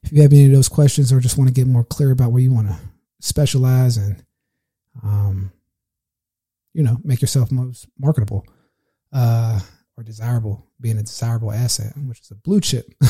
if 0.02 0.12
you 0.12 0.20
have 0.22 0.32
any 0.32 0.46
of 0.46 0.52
those 0.52 0.68
questions 0.68 1.10
or 1.10 1.20
just 1.20 1.38
want 1.38 1.48
to 1.48 1.54
get 1.54 1.66
more 1.66 1.84
clear 1.84 2.10
about 2.10 2.32
where 2.32 2.42
you 2.42 2.52
want 2.52 2.68
to 2.68 2.78
specialize 3.20 3.96
and 3.96 4.22
um 5.02 5.50
you 6.74 6.82
know, 6.82 6.98
make 7.02 7.22
yourself 7.22 7.50
most 7.50 7.86
marketable 7.98 8.46
uh 9.14 9.58
or 9.96 10.02
desirable, 10.02 10.66
being 10.80 10.98
a 10.98 11.02
desirable 11.02 11.50
asset, 11.50 11.92
which 12.06 12.20
is 12.20 12.30
a 12.30 12.34
blue 12.34 12.60
chip. 12.60 12.92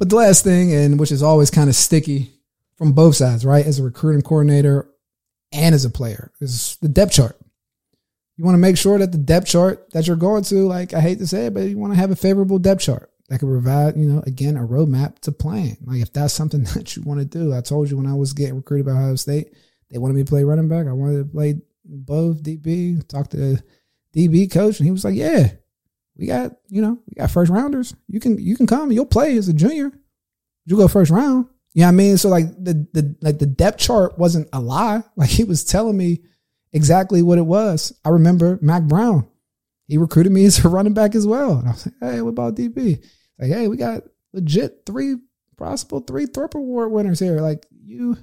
But 0.00 0.08
the 0.08 0.16
last 0.16 0.44
thing, 0.44 0.72
and 0.72 0.98
which 0.98 1.12
is 1.12 1.22
always 1.22 1.50
kind 1.50 1.68
of 1.68 1.76
sticky 1.76 2.32
from 2.76 2.92
both 2.92 3.16
sides, 3.16 3.44
right? 3.44 3.66
As 3.66 3.78
a 3.78 3.82
recruiting 3.82 4.22
coordinator 4.22 4.88
and 5.52 5.74
as 5.74 5.84
a 5.84 5.90
player, 5.90 6.32
is 6.40 6.78
the 6.80 6.88
depth 6.88 7.12
chart. 7.12 7.36
You 8.38 8.44
want 8.46 8.54
to 8.54 8.60
make 8.60 8.78
sure 8.78 8.98
that 8.98 9.12
the 9.12 9.18
depth 9.18 9.48
chart 9.48 9.90
that 9.90 10.06
you're 10.06 10.16
going 10.16 10.42
to, 10.44 10.66
like 10.66 10.94
I 10.94 11.02
hate 11.02 11.18
to 11.18 11.26
say 11.26 11.46
it, 11.46 11.54
but 11.54 11.64
you 11.64 11.76
want 11.76 11.92
to 11.92 11.98
have 11.98 12.10
a 12.10 12.16
favorable 12.16 12.58
depth 12.58 12.80
chart 12.80 13.10
that 13.28 13.40
can 13.40 13.48
provide, 13.50 13.98
you 13.98 14.06
know, 14.06 14.22
again, 14.26 14.56
a 14.56 14.66
roadmap 14.66 15.18
to 15.18 15.32
playing. 15.32 15.76
Like 15.84 16.00
if 16.00 16.14
that's 16.14 16.32
something 16.32 16.64
that 16.74 16.96
you 16.96 17.02
want 17.02 17.20
to 17.20 17.26
do, 17.26 17.52
I 17.52 17.60
told 17.60 17.90
you 17.90 17.98
when 17.98 18.06
I 18.06 18.14
was 18.14 18.32
getting 18.32 18.56
recruited 18.56 18.86
by 18.86 18.92
Ohio 18.92 19.16
State, 19.16 19.52
they 19.90 19.98
wanted 19.98 20.14
me 20.14 20.24
to 20.24 20.30
play 20.30 20.44
running 20.44 20.68
back. 20.68 20.86
I 20.86 20.92
wanted 20.92 21.18
to 21.18 21.24
play 21.26 21.60
both 21.84 22.42
DB, 22.42 23.06
talk 23.06 23.28
to 23.28 23.36
the 23.36 23.62
DB 24.16 24.50
coach, 24.50 24.78
and 24.78 24.86
he 24.86 24.92
was 24.92 25.04
like, 25.04 25.14
yeah, 25.14 25.50
we 26.20 26.26
got, 26.26 26.52
you 26.68 26.82
know, 26.82 26.98
we 27.08 27.14
got 27.16 27.30
first 27.30 27.50
rounders. 27.50 27.94
You 28.06 28.20
can 28.20 28.38
you 28.38 28.54
can 28.56 28.66
come, 28.66 28.92
you'll 28.92 29.06
play 29.06 29.36
as 29.38 29.48
a 29.48 29.54
junior. 29.54 29.90
You 30.66 30.76
go 30.76 30.86
first 30.86 31.10
round. 31.10 31.46
You 31.72 31.80
know 31.80 31.86
what 31.86 31.92
I 31.92 31.96
mean? 31.96 32.16
So 32.18 32.28
like 32.28 32.46
the 32.62 32.86
the 32.92 33.16
like 33.22 33.38
the 33.38 33.46
depth 33.46 33.78
chart 33.78 34.18
wasn't 34.18 34.48
a 34.52 34.60
lie. 34.60 35.02
Like 35.16 35.30
he 35.30 35.44
was 35.44 35.64
telling 35.64 35.96
me 35.96 36.20
exactly 36.72 37.22
what 37.22 37.38
it 37.38 37.46
was. 37.46 37.98
I 38.04 38.10
remember 38.10 38.58
Mack 38.60 38.82
Brown. 38.84 39.26
He 39.88 39.96
recruited 39.96 40.32
me 40.32 40.44
as 40.46 40.62
a 40.62 40.68
running 40.68 40.94
back 40.94 41.14
as 41.14 41.26
well. 41.26 41.58
And 41.58 41.68
I 41.68 41.72
was 41.72 41.86
like, 41.86 41.94
hey, 42.00 42.20
what 42.20 42.30
about 42.30 42.56
DB? 42.56 43.02
Like, 43.38 43.50
hey, 43.50 43.66
we 43.68 43.78
got 43.78 44.02
legit 44.34 44.82
three 44.84 45.16
possible 45.56 46.00
three 46.00 46.26
Thorpe 46.26 46.54
Award 46.54 46.92
winners 46.92 47.18
here. 47.18 47.40
Like 47.40 47.66
you 47.82 48.18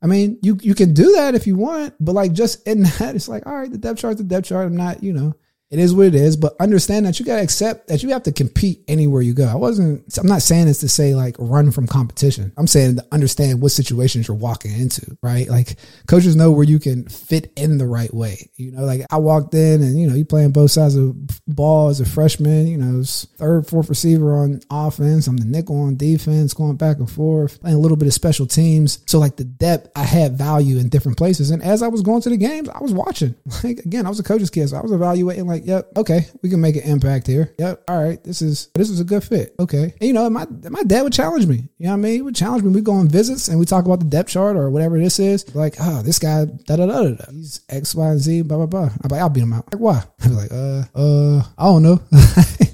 I 0.00 0.06
mean, 0.06 0.38
you 0.42 0.58
you 0.62 0.74
can 0.74 0.94
do 0.94 1.12
that 1.12 1.34
if 1.34 1.46
you 1.46 1.56
want, 1.56 1.94
but 2.00 2.14
like 2.14 2.32
just 2.32 2.66
in 2.66 2.82
that, 2.98 3.14
it's 3.14 3.28
like, 3.28 3.46
all 3.46 3.54
right, 3.54 3.70
the 3.70 3.78
depth 3.78 4.00
chart, 4.00 4.16
the 4.16 4.24
depth 4.24 4.48
chart. 4.48 4.66
I'm 4.66 4.76
not, 4.76 5.02
you 5.02 5.12
know, 5.12 5.34
it 5.70 5.78
is 5.78 5.94
what 5.94 6.06
it 6.06 6.14
is, 6.14 6.36
but 6.36 6.56
understand 6.60 7.04
that 7.04 7.20
you 7.20 7.26
got 7.26 7.36
to 7.36 7.42
accept 7.42 7.88
that 7.88 8.02
you 8.02 8.08
have 8.10 8.22
to 8.22 8.32
compete 8.32 8.82
anywhere 8.88 9.20
you 9.20 9.34
go. 9.34 9.46
I 9.46 9.56
wasn't, 9.56 10.16
I'm 10.16 10.26
not 10.26 10.40
saying 10.40 10.64
this 10.64 10.80
to 10.80 10.88
say 10.88 11.14
like 11.14 11.36
run 11.38 11.72
from 11.72 11.86
competition. 11.86 12.52
I'm 12.56 12.66
saying 12.66 12.96
to 12.96 13.06
understand 13.12 13.60
what 13.60 13.72
situations 13.72 14.28
you're 14.28 14.36
walking 14.36 14.72
into, 14.72 15.18
right? 15.22 15.46
Like 15.46 15.76
coaches 16.06 16.36
know 16.36 16.50
where 16.52 16.64
you 16.64 16.78
can 16.78 17.06
fit 17.08 17.52
in 17.54 17.76
the 17.76 17.86
right 17.86 18.12
way. 18.12 18.50
You 18.56 18.72
know, 18.72 18.84
like 18.84 19.02
I 19.10 19.18
walked 19.18 19.52
in 19.52 19.82
and, 19.82 20.00
you 20.00 20.08
know, 20.08 20.14
you 20.14 20.24
playing 20.24 20.52
both 20.52 20.70
sides 20.70 20.96
of 20.96 21.14
ball 21.46 21.88
as 21.88 22.00
a 22.00 22.06
freshman, 22.06 22.66
you 22.66 22.78
know, 22.78 23.02
third, 23.04 23.66
fourth 23.66 23.90
receiver 23.90 24.38
on 24.38 24.60
offense. 24.70 25.26
I'm 25.26 25.36
the 25.36 25.44
nickel 25.44 25.82
on 25.82 25.98
defense, 25.98 26.54
going 26.54 26.76
back 26.76 26.96
and 26.96 27.10
forth, 27.10 27.60
playing 27.60 27.76
a 27.76 27.80
little 27.80 27.98
bit 27.98 28.08
of 28.08 28.14
special 28.14 28.46
teams. 28.46 29.00
So 29.06 29.18
like 29.18 29.36
the 29.36 29.44
depth, 29.44 29.90
I 29.94 30.04
had 30.04 30.38
value 30.38 30.78
in 30.78 30.88
different 30.88 31.18
places. 31.18 31.50
And 31.50 31.62
as 31.62 31.82
I 31.82 31.88
was 31.88 32.00
going 32.00 32.22
to 32.22 32.30
the 32.30 32.38
games, 32.38 32.70
I 32.70 32.78
was 32.80 32.92
watching. 32.92 33.34
Like 33.64 33.80
again, 33.80 34.06
I 34.06 34.08
was 34.08 34.20
a 34.20 34.22
coach's 34.22 34.50
kid, 34.50 34.68
so 34.68 34.76
I 34.76 34.80
was 34.80 34.92
evaluating 34.92 35.46
like, 35.46 35.57
like, 35.58 35.68
yep, 35.68 35.88
okay, 35.96 36.26
we 36.42 36.50
can 36.50 36.60
make 36.60 36.76
an 36.76 36.82
impact 36.82 37.26
here. 37.26 37.54
Yep, 37.58 37.84
all 37.88 38.02
right, 38.02 38.22
this 38.22 38.42
is 38.42 38.68
this 38.74 38.90
is 38.90 39.00
a 39.00 39.04
good 39.04 39.24
fit. 39.24 39.54
Okay, 39.58 39.94
and, 40.00 40.08
you 40.08 40.12
know, 40.12 40.28
my 40.30 40.46
my 40.70 40.82
dad 40.84 41.02
would 41.02 41.12
challenge 41.12 41.46
me. 41.46 41.68
You 41.78 41.86
know 41.86 41.90
what 41.90 41.94
I 41.94 41.96
mean? 41.96 42.12
He 42.12 42.22
would 42.22 42.34
challenge 42.34 42.62
me. 42.62 42.70
We 42.70 42.80
go 42.80 42.92
on 42.92 43.08
visits 43.08 43.48
and 43.48 43.58
we 43.58 43.66
talk 43.66 43.84
about 43.84 44.00
the 44.00 44.06
depth 44.06 44.30
chart 44.30 44.56
or 44.56 44.70
whatever 44.70 44.98
this 44.98 45.18
is. 45.18 45.54
Like, 45.54 45.76
oh, 45.80 46.02
this 46.02 46.18
guy, 46.18 46.44
da 46.44 46.76
da 46.76 46.86
da 46.86 47.10
da. 47.10 47.32
He's 47.32 47.60
X, 47.68 47.94
Y, 47.94 48.08
and 48.08 48.20
Z, 48.20 48.42
blah 48.42 48.58
blah 48.58 48.66
blah. 48.66 48.90
I'm 49.02 49.10
like, 49.10 49.20
I'll 49.20 49.28
beat 49.28 49.42
him 49.42 49.52
out. 49.52 49.72
Like, 49.72 49.80
why? 49.80 50.04
I'm 50.24 50.34
like, 50.34 50.52
uh, 50.52 50.84
uh, 50.94 51.42
I 51.58 51.64
don't 51.64 51.82
know. 51.82 52.00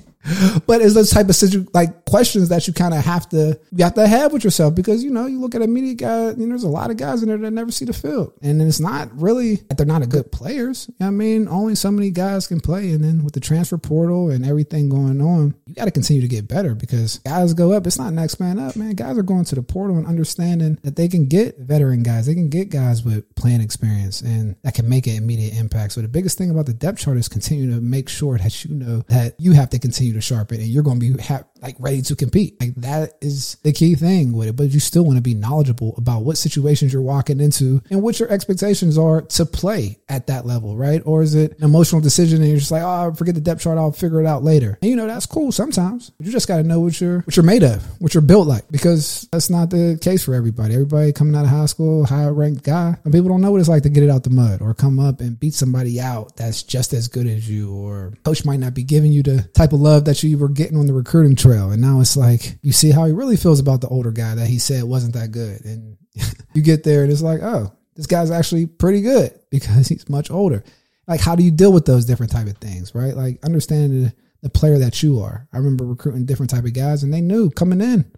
but 0.66 0.80
it's 0.80 0.94
those 0.94 1.10
type 1.10 1.28
of 1.28 1.36
situ- 1.36 1.66
like 1.74 2.04
questions 2.06 2.48
that 2.48 2.66
you 2.66 2.72
kind 2.72 2.94
of 2.94 3.04
have 3.04 3.28
to 3.28 3.58
you 3.72 3.84
have 3.84 3.94
to 3.94 4.06
have 4.06 4.32
with 4.32 4.44
yourself 4.44 4.74
because 4.74 5.04
you 5.04 5.10
know 5.10 5.26
you 5.26 5.40
look 5.40 5.54
at 5.54 5.62
a 5.62 5.66
media 5.66 5.94
guy, 5.94 6.30
you 6.30 6.46
know, 6.46 6.48
there's 6.48 6.64
a 6.64 6.68
lot 6.68 6.90
of 6.90 6.96
guys 6.96 7.22
in 7.22 7.28
there 7.28 7.38
that 7.38 7.50
never 7.50 7.70
see 7.70 7.84
the 7.84 7.92
field, 7.92 8.32
and 8.42 8.60
it's 8.62 8.80
not 8.80 9.10
really 9.20 9.56
that 9.56 9.76
they're 9.76 9.86
not 9.86 10.02
a 10.02 10.06
good 10.06 10.32
players. 10.32 10.86
You 10.88 10.94
know 11.00 11.06
I 11.08 11.10
mean, 11.10 11.48
only 11.48 11.74
so 11.74 11.90
many 11.90 12.10
guys 12.10 12.46
can 12.46 12.60
play, 12.60 12.90
and 12.92 13.04
then 13.04 13.24
with 13.24 13.34
the 13.34 13.40
transfer 13.40 13.78
portal 13.78 14.30
and 14.30 14.46
everything 14.46 14.88
going 14.88 15.20
on, 15.20 15.54
you 15.66 15.74
got 15.74 15.84
to 15.84 15.90
continue 15.90 16.22
to 16.22 16.28
get 16.28 16.48
better 16.48 16.74
because 16.74 17.18
guys 17.18 17.52
go 17.54 17.72
up. 17.72 17.86
It's 17.86 17.98
not 17.98 18.12
next 18.12 18.40
man 18.40 18.58
up, 18.58 18.76
man. 18.76 18.92
Guys 18.94 19.18
are 19.18 19.22
going 19.22 19.44
to 19.44 19.54
the 19.54 19.62
portal 19.62 19.98
and 19.98 20.06
understanding 20.06 20.78
that 20.82 20.96
they 20.96 21.08
can 21.08 21.26
get 21.26 21.58
veteran 21.58 22.02
guys, 22.02 22.26
they 22.26 22.34
can 22.34 22.48
get 22.48 22.70
guys 22.70 23.04
with 23.04 23.32
playing 23.34 23.60
experience, 23.60 24.22
and 24.22 24.56
that 24.62 24.74
can 24.74 24.88
make 24.88 25.06
an 25.06 25.16
immediate 25.16 25.54
impact. 25.54 25.92
So 25.92 26.00
the 26.00 26.08
biggest 26.08 26.38
thing 26.38 26.50
about 26.50 26.66
the 26.66 26.74
depth 26.74 27.00
chart 27.00 27.18
is 27.18 27.28
continue 27.28 27.74
to 27.74 27.80
make 27.80 28.08
sure 28.08 28.38
that 28.38 28.64
you 28.64 28.74
know 28.74 29.02
that 29.08 29.34
you 29.38 29.52
have 29.52 29.70
to 29.70 29.78
continue 29.78 30.13
to 30.14 30.20
sharpen, 30.20 30.60
and 30.60 30.68
you're 30.68 30.82
going 30.82 30.98
to 31.00 31.12
be 31.14 31.22
ha- 31.22 31.44
like 31.64 31.76
ready 31.78 32.02
to 32.02 32.14
compete. 32.14 32.60
Like 32.60 32.74
that 32.76 33.14
is 33.20 33.56
the 33.62 33.72
key 33.72 33.94
thing 33.94 34.32
with 34.32 34.48
it. 34.48 34.56
But 34.56 34.70
you 34.70 34.80
still 34.80 35.04
want 35.04 35.16
to 35.16 35.22
be 35.22 35.34
knowledgeable 35.34 35.94
about 35.96 36.22
what 36.22 36.36
situations 36.36 36.92
you're 36.92 37.02
walking 37.02 37.40
into 37.40 37.82
and 37.90 38.02
what 38.02 38.20
your 38.20 38.30
expectations 38.30 38.98
are 38.98 39.22
to 39.22 39.46
play 39.46 39.98
at 40.08 40.26
that 40.26 40.46
level, 40.46 40.76
right? 40.76 41.02
Or 41.04 41.22
is 41.22 41.34
it 41.34 41.56
an 41.58 41.64
emotional 41.64 42.00
decision 42.00 42.40
and 42.40 42.48
you're 42.48 42.58
just 42.58 42.70
like, 42.70 42.82
oh, 42.82 43.14
forget 43.14 43.34
the 43.34 43.40
depth 43.40 43.62
chart, 43.62 43.78
I'll 43.78 43.92
figure 43.92 44.20
it 44.20 44.26
out 44.26 44.44
later. 44.44 44.78
And 44.82 44.90
you 44.90 44.96
know 44.96 45.06
that's 45.06 45.26
cool 45.26 45.52
sometimes. 45.52 46.12
You 46.18 46.30
just 46.30 46.48
got 46.48 46.58
to 46.58 46.62
know 46.62 46.80
what 46.80 47.00
you're 47.00 47.20
what 47.20 47.36
you're 47.36 47.44
made 47.44 47.64
of, 47.64 47.82
what 48.00 48.12
you're 48.12 48.20
built 48.20 48.46
like, 48.46 48.68
because 48.70 49.26
that's 49.32 49.48
not 49.48 49.70
the 49.70 49.98
case 50.00 50.24
for 50.24 50.34
everybody. 50.34 50.74
Everybody 50.74 51.12
coming 51.12 51.34
out 51.34 51.44
of 51.44 51.50
high 51.50 51.66
school, 51.66 52.04
high 52.04 52.26
ranked 52.28 52.64
guy, 52.64 52.96
and 53.04 53.12
people 53.12 53.28
don't 53.28 53.40
know 53.40 53.50
what 53.50 53.60
it's 53.60 53.68
like 53.68 53.84
to 53.84 53.88
get 53.88 54.02
it 54.02 54.10
out 54.10 54.24
the 54.24 54.30
mud 54.30 54.60
or 54.60 54.74
come 54.74 54.98
up 54.98 55.20
and 55.20 55.40
beat 55.40 55.54
somebody 55.54 56.00
out 56.00 56.36
that's 56.36 56.62
just 56.62 56.92
as 56.92 57.08
good 57.08 57.26
as 57.26 57.48
you, 57.48 57.72
or 57.74 58.12
coach 58.24 58.44
might 58.44 58.60
not 58.60 58.74
be 58.74 58.82
giving 58.82 59.12
you 59.12 59.22
the 59.22 59.42
type 59.54 59.72
of 59.72 59.80
love 59.80 60.04
that 60.04 60.22
you 60.22 60.36
were 60.36 60.48
getting 60.48 60.76
on 60.76 60.86
the 60.86 60.92
recruiting 60.92 61.34
trail. 61.36 61.53
And 61.70 61.80
now 61.80 62.00
it's 62.00 62.16
like 62.16 62.58
you 62.62 62.72
see 62.72 62.90
how 62.90 63.04
he 63.06 63.12
really 63.12 63.36
feels 63.36 63.60
about 63.60 63.80
the 63.80 63.88
older 63.88 64.10
guy 64.10 64.34
that 64.34 64.46
he 64.46 64.58
said 64.58 64.84
wasn't 64.84 65.14
that 65.14 65.32
good. 65.32 65.64
And 65.64 65.96
you 66.54 66.62
get 66.62 66.84
there 66.84 67.02
and 67.02 67.12
it's 67.12 67.22
like, 67.22 67.42
oh, 67.42 67.72
this 67.94 68.06
guy's 68.06 68.30
actually 68.30 68.66
pretty 68.66 69.00
good 69.00 69.38
because 69.50 69.88
he's 69.88 70.08
much 70.08 70.30
older. 70.30 70.64
Like, 71.06 71.20
how 71.20 71.36
do 71.36 71.42
you 71.42 71.50
deal 71.50 71.72
with 71.72 71.84
those 71.84 72.06
different 72.06 72.32
type 72.32 72.46
of 72.46 72.56
things, 72.58 72.94
right? 72.94 73.14
Like 73.14 73.44
understanding 73.44 74.04
the, 74.04 74.14
the 74.42 74.50
player 74.50 74.78
that 74.78 75.02
you 75.02 75.20
are. 75.20 75.46
I 75.52 75.58
remember 75.58 75.84
recruiting 75.84 76.24
different 76.24 76.50
type 76.50 76.64
of 76.64 76.72
guys 76.72 77.02
and 77.02 77.12
they 77.12 77.20
knew 77.20 77.50
coming 77.50 77.80
in, 77.80 78.10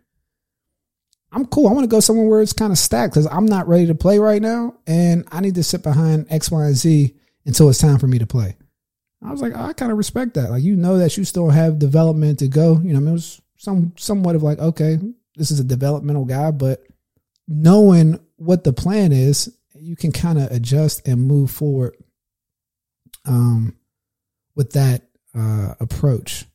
I'm 1.32 1.46
cool. 1.46 1.68
I 1.68 1.72
want 1.72 1.84
to 1.84 1.88
go 1.88 2.00
somewhere 2.00 2.26
where 2.26 2.40
it's 2.40 2.52
kind 2.52 2.72
of 2.72 2.78
stacked 2.78 3.12
because 3.12 3.26
I'm 3.26 3.46
not 3.46 3.68
ready 3.68 3.86
to 3.86 3.94
play 3.94 4.18
right 4.18 4.40
now, 4.40 4.76
and 4.86 5.26
I 5.30 5.40
need 5.40 5.56
to 5.56 5.62
sit 5.62 5.82
behind 5.82 6.26
X, 6.30 6.50
Y, 6.50 6.64
and 6.64 6.74
Z 6.74 7.14
until 7.44 7.68
it's 7.68 7.78
time 7.78 7.98
for 7.98 8.06
me 8.06 8.18
to 8.18 8.26
play. 8.26 8.56
I 9.22 9.30
was 9.30 9.40
like, 9.40 9.56
I 9.56 9.72
kind 9.72 9.90
of 9.90 9.98
respect 9.98 10.34
that. 10.34 10.50
Like, 10.50 10.62
you 10.62 10.76
know 10.76 10.98
that 10.98 11.16
you 11.16 11.24
still 11.24 11.50
have 11.50 11.78
development 11.78 12.38
to 12.40 12.48
go. 12.48 12.80
You 12.82 12.92
know, 12.92 12.98
I 12.98 13.00
mean, 13.00 13.08
it 13.08 13.12
was 13.12 13.40
some 13.56 13.92
somewhat 13.96 14.36
of 14.36 14.42
like, 14.42 14.58
okay, 14.58 14.98
this 15.36 15.50
is 15.50 15.60
a 15.60 15.64
developmental 15.64 16.24
guy, 16.24 16.50
but 16.50 16.86
knowing 17.48 18.20
what 18.36 18.64
the 18.64 18.72
plan 18.72 19.12
is, 19.12 19.56
you 19.74 19.96
can 19.96 20.12
kind 20.12 20.38
of 20.38 20.50
adjust 20.50 21.06
and 21.06 21.22
move 21.22 21.50
forward 21.50 21.96
um, 23.24 23.76
with 24.54 24.72
that 24.72 25.02
uh, 25.34 25.74
approach. 25.80 26.46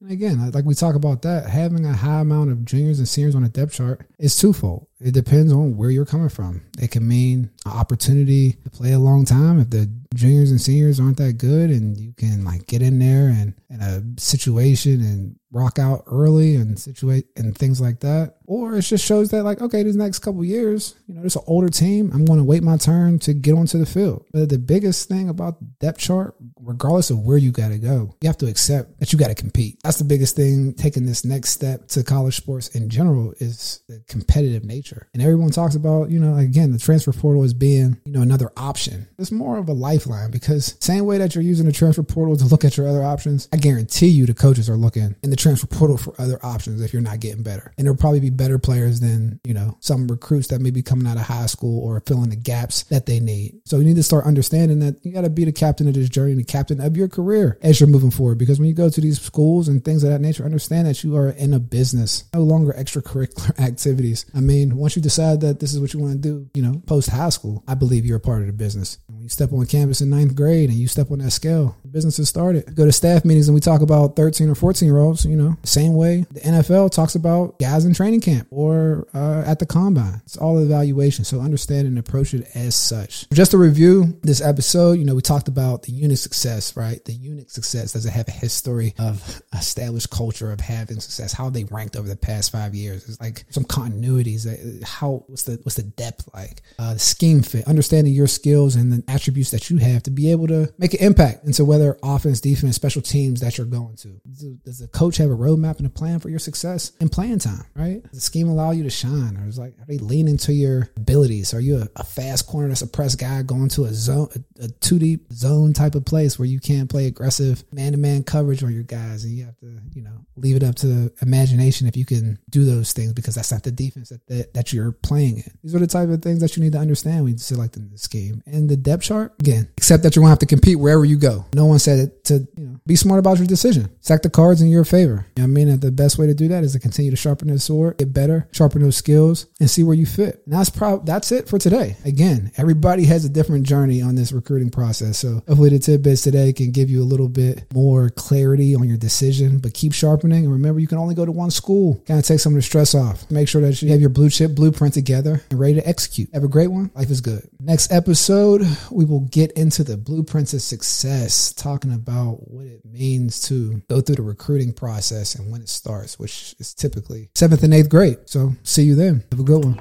And 0.00 0.10
again, 0.10 0.50
like 0.50 0.64
we 0.64 0.74
talk 0.74 0.94
about 0.94 1.22
that, 1.22 1.48
having 1.48 1.86
a 1.86 1.92
high 1.92 2.20
amount 2.20 2.50
of 2.50 2.64
juniors 2.64 2.98
and 2.98 3.08
seniors 3.08 3.34
on 3.34 3.44
a 3.44 3.48
depth 3.48 3.74
chart 3.74 4.06
is 4.18 4.36
twofold. 4.36 4.86
It 5.02 5.14
depends 5.14 5.52
on 5.52 5.76
where 5.76 5.90
you're 5.90 6.04
coming 6.06 6.28
from. 6.28 6.62
It 6.80 6.90
can 6.90 7.06
mean 7.06 7.50
an 7.66 7.72
opportunity 7.72 8.52
to 8.52 8.70
play 8.70 8.92
a 8.92 8.98
long 8.98 9.24
time 9.24 9.60
if 9.60 9.70
the 9.70 9.90
juniors 10.14 10.50
and 10.50 10.60
seniors 10.60 11.00
aren't 11.00 11.16
that 11.16 11.38
good 11.38 11.70
and 11.70 11.98
you 11.98 12.12
can 12.12 12.44
like 12.44 12.66
get 12.66 12.82
in 12.82 12.98
there 12.98 13.28
and 13.28 13.54
in 13.70 13.80
a 13.80 14.02
situation 14.20 15.00
and 15.00 15.36
rock 15.50 15.78
out 15.78 16.02
early 16.06 16.56
and 16.56 16.78
situate 16.78 17.26
and 17.36 17.56
things 17.56 17.80
like 17.80 18.00
that. 18.00 18.36
Or 18.46 18.76
it 18.76 18.82
just 18.82 19.04
shows 19.04 19.30
that 19.30 19.44
like, 19.44 19.60
okay, 19.60 19.82
these 19.82 19.96
next 19.96 20.20
couple 20.20 20.44
years, 20.44 20.94
you 21.06 21.14
know, 21.14 21.20
there's 21.20 21.36
an 21.36 21.42
older 21.46 21.68
team. 21.68 22.10
I'm 22.12 22.24
going 22.24 22.38
to 22.38 22.44
wait 22.44 22.62
my 22.62 22.76
turn 22.76 23.18
to 23.20 23.34
get 23.34 23.54
onto 23.54 23.78
the 23.78 23.86
field. 23.86 24.26
But 24.32 24.48
the 24.48 24.58
biggest 24.58 25.08
thing 25.08 25.28
about 25.28 25.56
depth 25.78 25.98
chart, 25.98 26.34
regardless 26.60 27.10
of 27.10 27.20
where 27.20 27.38
you 27.38 27.50
got 27.50 27.68
to 27.68 27.78
go, 27.78 28.14
you 28.20 28.28
have 28.28 28.38
to 28.38 28.48
accept 28.48 28.98
that 29.00 29.12
you 29.12 29.18
got 29.18 29.28
to 29.28 29.34
compete. 29.34 29.78
That's 29.82 29.98
the 29.98 30.04
biggest 30.04 30.36
thing 30.36 30.74
taking 30.74 31.06
this 31.06 31.24
next 31.24 31.50
step 31.50 31.88
to 31.88 32.02
college 32.02 32.36
sports 32.36 32.68
in 32.68 32.88
general 32.88 33.32
is 33.38 33.80
the 33.88 34.02
competitive 34.08 34.64
nature. 34.64 34.91
And 35.12 35.22
everyone 35.22 35.50
talks 35.50 35.74
about, 35.74 36.10
you 36.10 36.18
know, 36.18 36.36
again, 36.36 36.72
the 36.72 36.78
transfer 36.78 37.12
portal 37.12 37.42
as 37.42 37.54
being, 37.54 37.98
you 38.04 38.12
know, 38.12 38.22
another 38.22 38.50
option. 38.56 39.08
It's 39.18 39.32
more 39.32 39.58
of 39.58 39.68
a 39.68 39.72
lifeline 39.72 40.30
because 40.30 40.76
same 40.80 41.06
way 41.06 41.18
that 41.18 41.34
you're 41.34 41.44
using 41.44 41.66
the 41.66 41.72
transfer 41.72 42.02
portal 42.02 42.36
to 42.36 42.44
look 42.44 42.64
at 42.64 42.76
your 42.76 42.88
other 42.88 43.02
options, 43.02 43.48
I 43.52 43.56
guarantee 43.56 44.08
you 44.08 44.26
the 44.26 44.34
coaches 44.34 44.68
are 44.68 44.76
looking 44.76 45.14
in 45.22 45.30
the 45.30 45.36
transfer 45.36 45.66
portal 45.66 45.96
for 45.96 46.14
other 46.20 46.38
options 46.44 46.80
if 46.80 46.92
you're 46.92 47.02
not 47.02 47.20
getting 47.20 47.42
better. 47.42 47.72
And 47.76 47.86
there'll 47.86 47.98
probably 47.98 48.20
be 48.20 48.30
better 48.30 48.58
players 48.58 49.00
than, 49.00 49.40
you 49.44 49.54
know, 49.54 49.76
some 49.80 50.06
recruits 50.08 50.48
that 50.48 50.60
may 50.60 50.70
be 50.70 50.82
coming 50.82 51.06
out 51.06 51.16
of 51.16 51.24
high 51.24 51.46
school 51.46 51.82
or 51.82 52.02
filling 52.06 52.30
the 52.30 52.36
gaps 52.36 52.84
that 52.84 53.06
they 53.06 53.20
need. 53.20 53.60
So 53.64 53.78
you 53.78 53.84
need 53.84 53.96
to 53.96 54.02
start 54.02 54.26
understanding 54.26 54.80
that 54.80 55.04
you 55.04 55.12
got 55.12 55.22
to 55.22 55.30
be 55.30 55.44
the 55.44 55.52
captain 55.52 55.88
of 55.88 55.94
this 55.94 56.08
journey, 56.08 56.32
and 56.32 56.40
the 56.40 56.44
captain 56.44 56.80
of 56.80 56.96
your 56.96 57.08
career 57.08 57.58
as 57.62 57.80
you're 57.80 57.88
moving 57.88 58.10
forward. 58.10 58.38
Because 58.38 58.58
when 58.58 58.68
you 58.68 58.74
go 58.74 58.88
to 58.88 59.00
these 59.00 59.20
schools 59.20 59.68
and 59.68 59.84
things 59.84 60.04
of 60.04 60.10
that 60.10 60.20
nature, 60.20 60.44
understand 60.44 60.86
that 60.86 61.02
you 61.04 61.16
are 61.16 61.30
in 61.30 61.54
a 61.54 61.60
business, 61.60 62.24
no 62.34 62.42
longer 62.42 62.72
extracurricular 62.72 63.58
activities. 63.64 64.26
I 64.34 64.40
mean, 64.40 64.76
once 64.82 64.96
you 64.96 65.02
decide 65.02 65.40
that 65.42 65.60
this 65.60 65.72
is 65.72 65.78
what 65.78 65.94
you 65.94 66.00
want 66.00 66.12
to 66.12 66.18
do, 66.18 66.50
you 66.54 66.60
know, 66.60 66.82
post 66.86 67.08
high 67.08 67.28
school, 67.28 67.62
I 67.68 67.74
believe 67.74 68.04
you're 68.04 68.16
a 68.16 68.20
part 68.20 68.40
of 68.40 68.48
the 68.48 68.52
business. 68.52 68.98
When 69.06 69.22
you 69.22 69.28
step 69.28 69.52
on 69.52 69.64
campus 69.66 70.00
in 70.00 70.10
ninth 70.10 70.34
grade 70.34 70.70
and 70.70 70.78
you 70.78 70.88
step 70.88 71.12
on 71.12 71.20
that 71.20 71.30
scale, 71.30 71.76
the 71.82 71.88
business 71.88 72.16
has 72.16 72.28
started. 72.28 72.74
Go 72.74 72.84
to 72.84 72.90
staff 72.90 73.24
meetings 73.24 73.46
and 73.46 73.54
we 73.54 73.60
talk 73.60 73.80
about 73.80 74.16
13 74.16 74.50
or 74.50 74.56
14 74.56 74.88
year 74.88 74.98
olds, 74.98 75.24
you 75.24 75.36
know, 75.36 75.56
same 75.62 75.94
way 75.94 76.26
the 76.32 76.40
NFL 76.40 76.90
talks 76.90 77.14
about 77.14 77.60
guys 77.60 77.84
in 77.84 77.94
training 77.94 78.22
camp 78.22 78.48
or 78.50 79.06
uh, 79.14 79.44
at 79.46 79.60
the 79.60 79.66
combine. 79.66 80.20
It's 80.24 80.36
all 80.36 80.58
evaluation. 80.58 81.24
So 81.24 81.40
understand 81.40 81.86
and 81.86 81.96
approach 81.96 82.34
it 82.34 82.48
as 82.56 82.74
such. 82.74 83.30
Just 83.30 83.52
to 83.52 83.58
review 83.58 84.18
this 84.22 84.40
episode, 84.40 84.98
you 84.98 85.04
know, 85.04 85.14
we 85.14 85.22
talked 85.22 85.46
about 85.46 85.84
the 85.84 85.92
unit 85.92 86.18
success, 86.18 86.76
right? 86.76 87.04
The 87.04 87.12
unit 87.12 87.52
success 87.52 87.92
does 87.92 88.04
it 88.04 88.10
have 88.10 88.26
a 88.26 88.32
history 88.32 88.94
of 88.98 89.42
established 89.52 90.10
culture 90.10 90.50
of 90.50 90.58
having 90.58 90.98
success? 90.98 91.32
How 91.32 91.50
they 91.50 91.64
ranked 91.64 91.94
over 91.94 92.08
the 92.08 92.16
past 92.16 92.50
five 92.50 92.74
years? 92.74 93.08
It's 93.08 93.20
like 93.20 93.44
some 93.50 93.64
continuities. 93.64 94.46
How 94.84 95.24
what's 95.26 95.44
the 95.44 95.58
what's 95.62 95.76
the 95.76 95.82
depth 95.82 96.28
like? 96.34 96.62
Uh, 96.78 96.94
the 96.94 96.98
scheme 96.98 97.42
fit, 97.42 97.66
understanding 97.66 98.12
your 98.12 98.26
skills 98.26 98.76
and 98.76 98.92
the 98.92 99.04
attributes 99.08 99.50
that 99.50 99.70
you 99.70 99.78
have 99.78 100.02
to 100.04 100.10
be 100.10 100.30
able 100.30 100.46
to 100.48 100.72
make 100.78 100.94
an 100.94 101.00
impact 101.00 101.44
into 101.44 101.64
whether 101.64 101.98
offense, 102.02 102.40
defense, 102.40 102.76
special 102.76 103.02
teams 103.02 103.40
that 103.40 103.58
you're 103.58 103.66
going 103.66 103.96
to. 103.96 104.20
Does 104.64 104.78
the 104.78 104.88
coach 104.88 105.16
have 105.18 105.30
a 105.30 105.36
roadmap 105.36 105.78
and 105.78 105.86
a 105.86 105.90
plan 105.90 106.18
for 106.18 106.28
your 106.28 106.38
success 106.38 106.92
and 107.00 107.10
playing 107.10 107.38
time? 107.40 107.64
Right? 107.74 108.02
Does 108.02 108.12
the 108.12 108.20
scheme 108.20 108.48
allow 108.48 108.70
you 108.70 108.82
to 108.84 108.90
shine, 108.90 109.36
or 109.36 109.46
is 109.48 109.58
like 109.58 109.78
are 109.78 109.86
they 109.86 109.98
leaning 109.98 110.36
to 110.38 110.52
your 110.52 110.90
abilities? 110.96 111.54
Are 111.54 111.60
you 111.60 111.78
a, 111.78 111.88
a 111.96 112.04
fast 112.04 112.46
corner 112.46 112.68
that's 112.68 112.82
a 112.82 112.86
press 112.86 113.14
guy 113.14 113.42
going 113.42 113.68
to 113.70 113.84
a 113.84 113.92
zone, 113.92 114.28
a, 114.34 114.64
a 114.64 114.68
two 114.68 114.98
deep 114.98 115.32
zone 115.32 115.72
type 115.72 115.94
of 115.94 116.04
place 116.04 116.38
where 116.38 116.46
you 116.46 116.60
can't 116.60 116.90
play 116.90 117.06
aggressive 117.06 117.64
man 117.72 117.92
to 117.92 117.98
man 117.98 118.22
coverage 118.22 118.62
on 118.62 118.72
your 118.72 118.82
guys, 118.82 119.24
and 119.24 119.34
you 119.34 119.44
have 119.44 119.58
to 119.58 119.78
you 119.94 120.02
know 120.02 120.24
leave 120.36 120.56
it 120.56 120.62
up 120.62 120.74
to 120.76 121.12
imagination 121.20 121.86
if 121.86 121.96
you 121.96 122.04
can 122.04 122.38
do 122.50 122.64
those 122.64 122.92
things 122.92 123.12
because 123.12 123.34
that's 123.34 123.52
not 123.52 123.62
the 123.62 123.70
defense 123.70 124.08
that, 124.10 124.26
that, 124.26 124.51
that 124.54 124.72
you're 124.72 124.92
playing 124.92 125.38
in. 125.38 125.58
These 125.62 125.74
are 125.74 125.78
the 125.78 125.86
type 125.86 126.08
of 126.08 126.22
things 126.22 126.40
that 126.40 126.56
you 126.56 126.62
need 126.62 126.72
to 126.72 126.78
understand 126.78 127.24
when 127.24 127.32
you 127.32 127.38
select 127.38 127.76
in 127.76 127.90
this 127.90 128.06
game. 128.06 128.42
And 128.46 128.68
the 128.68 128.76
depth 128.76 129.04
chart, 129.04 129.34
again, 129.40 129.68
except 129.76 130.02
that 130.02 130.14
you're 130.14 130.22
going 130.22 130.28
to 130.28 130.32
have 130.32 130.38
to 130.40 130.46
compete 130.46 130.78
wherever 130.78 131.04
you 131.04 131.16
go. 131.16 131.46
No 131.54 131.66
one 131.66 131.78
said 131.78 131.98
it 131.98 132.24
to, 132.24 132.46
you 132.56 132.66
know, 132.66 132.80
be 132.86 132.96
smart 132.96 133.18
about 133.18 133.38
your 133.38 133.46
decision. 133.46 133.90
Stack 134.00 134.22
the 134.22 134.30
cards 134.30 134.62
in 134.62 134.68
your 134.68 134.84
favor. 134.84 135.26
You 135.36 135.42
know 135.42 135.44
I 135.44 135.46
mean? 135.46 135.80
The 135.80 135.90
best 135.90 136.18
way 136.18 136.26
to 136.26 136.34
do 136.34 136.48
that 136.48 136.64
is 136.64 136.72
to 136.72 136.78
continue 136.78 137.10
to 137.10 137.16
sharpen 137.16 137.48
the 137.48 137.58
sword, 137.58 137.98
get 137.98 138.12
better, 138.12 138.48
sharpen 138.52 138.82
those 138.82 138.96
skills, 138.96 139.46
and 139.60 139.70
see 139.70 139.82
where 139.82 139.94
you 139.94 140.06
fit. 140.06 140.42
And 140.44 140.54
that's 140.54 140.70
probably, 140.70 141.04
that's 141.06 141.32
it 141.32 141.48
for 141.48 141.58
today. 141.58 141.96
Again, 142.04 142.52
everybody 142.56 143.04
has 143.04 143.24
a 143.24 143.28
different 143.28 143.66
journey 143.66 144.02
on 144.02 144.14
this 144.14 144.32
recruiting 144.32 144.70
process. 144.70 145.18
So 145.18 145.42
hopefully 145.46 145.70
the 145.70 145.78
tidbits 145.78 146.22
today 146.22 146.52
can 146.52 146.72
give 146.72 146.90
you 146.90 147.02
a 147.02 147.04
little 147.04 147.28
bit 147.28 147.72
more 147.72 148.10
clarity 148.10 148.74
on 148.74 148.88
your 148.88 148.98
decision, 148.98 149.58
but 149.58 149.74
keep 149.74 149.92
sharpening. 149.92 150.44
And 150.44 150.52
remember, 150.52 150.80
you 150.80 150.86
can 150.88 150.98
only 150.98 151.14
go 151.14 151.24
to 151.24 151.32
one 151.32 151.50
school. 151.50 152.02
Kind 152.06 152.18
of 152.18 152.26
take 152.26 152.40
some 152.40 152.52
of 152.52 152.56
the 152.56 152.62
stress 152.62 152.94
off. 152.94 153.30
Make 153.30 153.48
sure 153.48 153.60
that 153.62 153.80
you 153.82 153.90
have 153.90 154.00
your 154.00 154.10
blue 154.10 154.30
chip 154.30 154.41
blueprint 154.48 154.94
together 154.94 155.42
and 155.50 155.58
ready 155.58 155.74
to 155.74 155.88
execute. 155.88 156.30
Have 156.32 156.44
a 156.44 156.48
great 156.48 156.68
one. 156.68 156.90
Life 156.94 157.10
is 157.10 157.20
good. 157.20 157.48
Next 157.60 157.92
episode, 157.92 158.62
we 158.90 159.04
will 159.04 159.20
get 159.20 159.52
into 159.52 159.84
the 159.84 159.96
blueprints 159.96 160.54
of 160.54 160.62
success, 160.62 161.52
talking 161.52 161.92
about 161.92 162.50
what 162.50 162.66
it 162.66 162.84
means 162.84 163.42
to 163.48 163.82
go 163.88 164.00
through 164.00 164.16
the 164.16 164.22
recruiting 164.22 164.72
process 164.72 165.34
and 165.34 165.50
when 165.50 165.60
it 165.60 165.68
starts, 165.68 166.18
which 166.18 166.54
is 166.58 166.74
typically 166.74 167.30
seventh 167.34 167.62
and 167.62 167.74
eighth 167.74 167.88
grade. 167.88 168.18
So 168.26 168.52
see 168.62 168.82
you 168.82 168.94
then. 168.94 169.24
Have 169.30 169.40
a 169.40 169.44
good 169.44 169.64
one. 169.64 169.80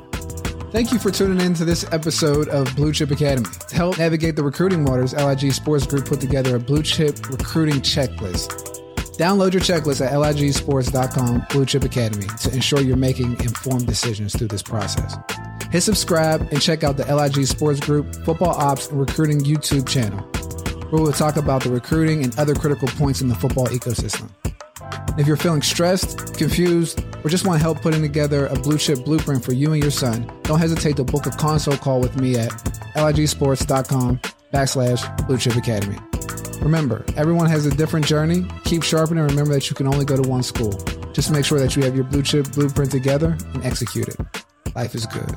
Thank 0.72 0.94
you 0.94 1.00
for 1.00 1.12
tuning 1.12 1.46
in 1.46 1.54
to 1.56 1.66
this 1.66 1.86
episode 1.92 2.48
of 2.48 2.74
Blue 2.78 2.94
Chip 2.94 3.12
Academy. 3.12 3.46
To 3.68 3.76
help 3.76 3.98
navigate 3.98 4.38
the 4.38 4.44
recruiting 4.44 4.86
waters, 4.86 5.14
LIG 5.14 5.52
Sports 5.52 5.86
Group 5.86 6.06
put 6.06 6.22
together 6.22 6.56
a 6.56 6.60
blue 6.60 6.82
chip 6.82 7.30
recruiting 7.30 7.82
checklist. 7.82 8.71
Download 9.14 9.52
your 9.54 9.62
checklist 9.62 10.06
at 10.06 10.14
ligsports.com 10.14 11.46
Blue 11.50 11.66
Chip 11.66 11.84
Academy 11.84 12.28
to 12.42 12.54
ensure 12.54 12.82
you're 12.82 12.96
making 12.96 13.34
informed 13.42 13.86
decisions 13.86 14.36
through 14.36 14.48
this 14.48 14.64
process. 14.64 15.16
Hit 15.70 15.82
subscribe 15.82 16.42
and 16.52 16.62
check 16.62 16.84
out 16.84 16.98
the 16.98 17.14
LIG 17.14 17.46
Sports 17.46 17.80
Group 17.80 18.14
Football 18.26 18.56
Ops 18.56 18.90
and 18.90 19.00
Recruiting 19.00 19.40
YouTube 19.42 19.88
channel, 19.88 20.20
where 20.90 21.02
we'll 21.02 21.12
talk 21.12 21.36
about 21.36 21.64
the 21.64 21.70
recruiting 21.70 22.24
and 22.24 22.38
other 22.40 22.56
critical 22.56 22.88
points 22.88 23.22
in 23.22 23.28
the 23.28 23.36
football 23.36 23.68
ecosystem. 23.68 24.30
If 25.18 25.28
you're 25.28 25.38
feeling 25.38 25.62
stressed, 25.62 26.36
confused, 26.36 27.04
or 27.24 27.30
just 27.30 27.46
want 27.46 27.62
help 27.62 27.82
putting 27.82 28.02
together 28.02 28.48
a 28.48 28.56
blue 28.56 28.78
chip 28.78 29.04
blueprint 29.04 29.44
for 29.44 29.54
you 29.54 29.74
and 29.74 29.82
your 29.82 29.92
son, 29.92 30.32
don't 30.44 30.60
hesitate 30.60 30.96
to 30.96 31.04
book 31.04 31.26
a 31.26 31.32
console 31.32 31.78
call 31.78 32.00
with 32.00 32.16
me 32.18 32.38
at 32.38 32.50
ligsports.com 32.96 34.20
backslash 34.54 35.28
blue 35.28 35.38
chip 35.38 35.56
academy. 35.56 35.98
Remember, 36.62 37.04
everyone 37.16 37.48
has 37.50 37.66
a 37.66 37.72
different 37.72 38.06
journey. 38.06 38.46
Keep 38.66 38.84
sharpening 38.84 39.24
and 39.24 39.32
remember 39.32 39.54
that 39.54 39.70
you 39.70 39.76
can 39.76 39.88
only 39.88 40.06
go 40.06 40.16
to 40.22 40.28
one 40.28 40.44
school. 40.44 40.72
Just 41.12 41.32
make 41.32 41.44
sure 41.44 41.60
that 41.60 41.76
you 41.76 41.84
have 41.84 41.96
your 41.96 42.06
blue 42.06 42.22
chip 42.22 42.52
blueprint 42.52 42.92
together 42.92 43.36
and 43.54 43.66
execute 43.66 44.08
it. 44.08 44.18
Life 44.76 44.96
is 44.96 45.06
good. 45.08 45.36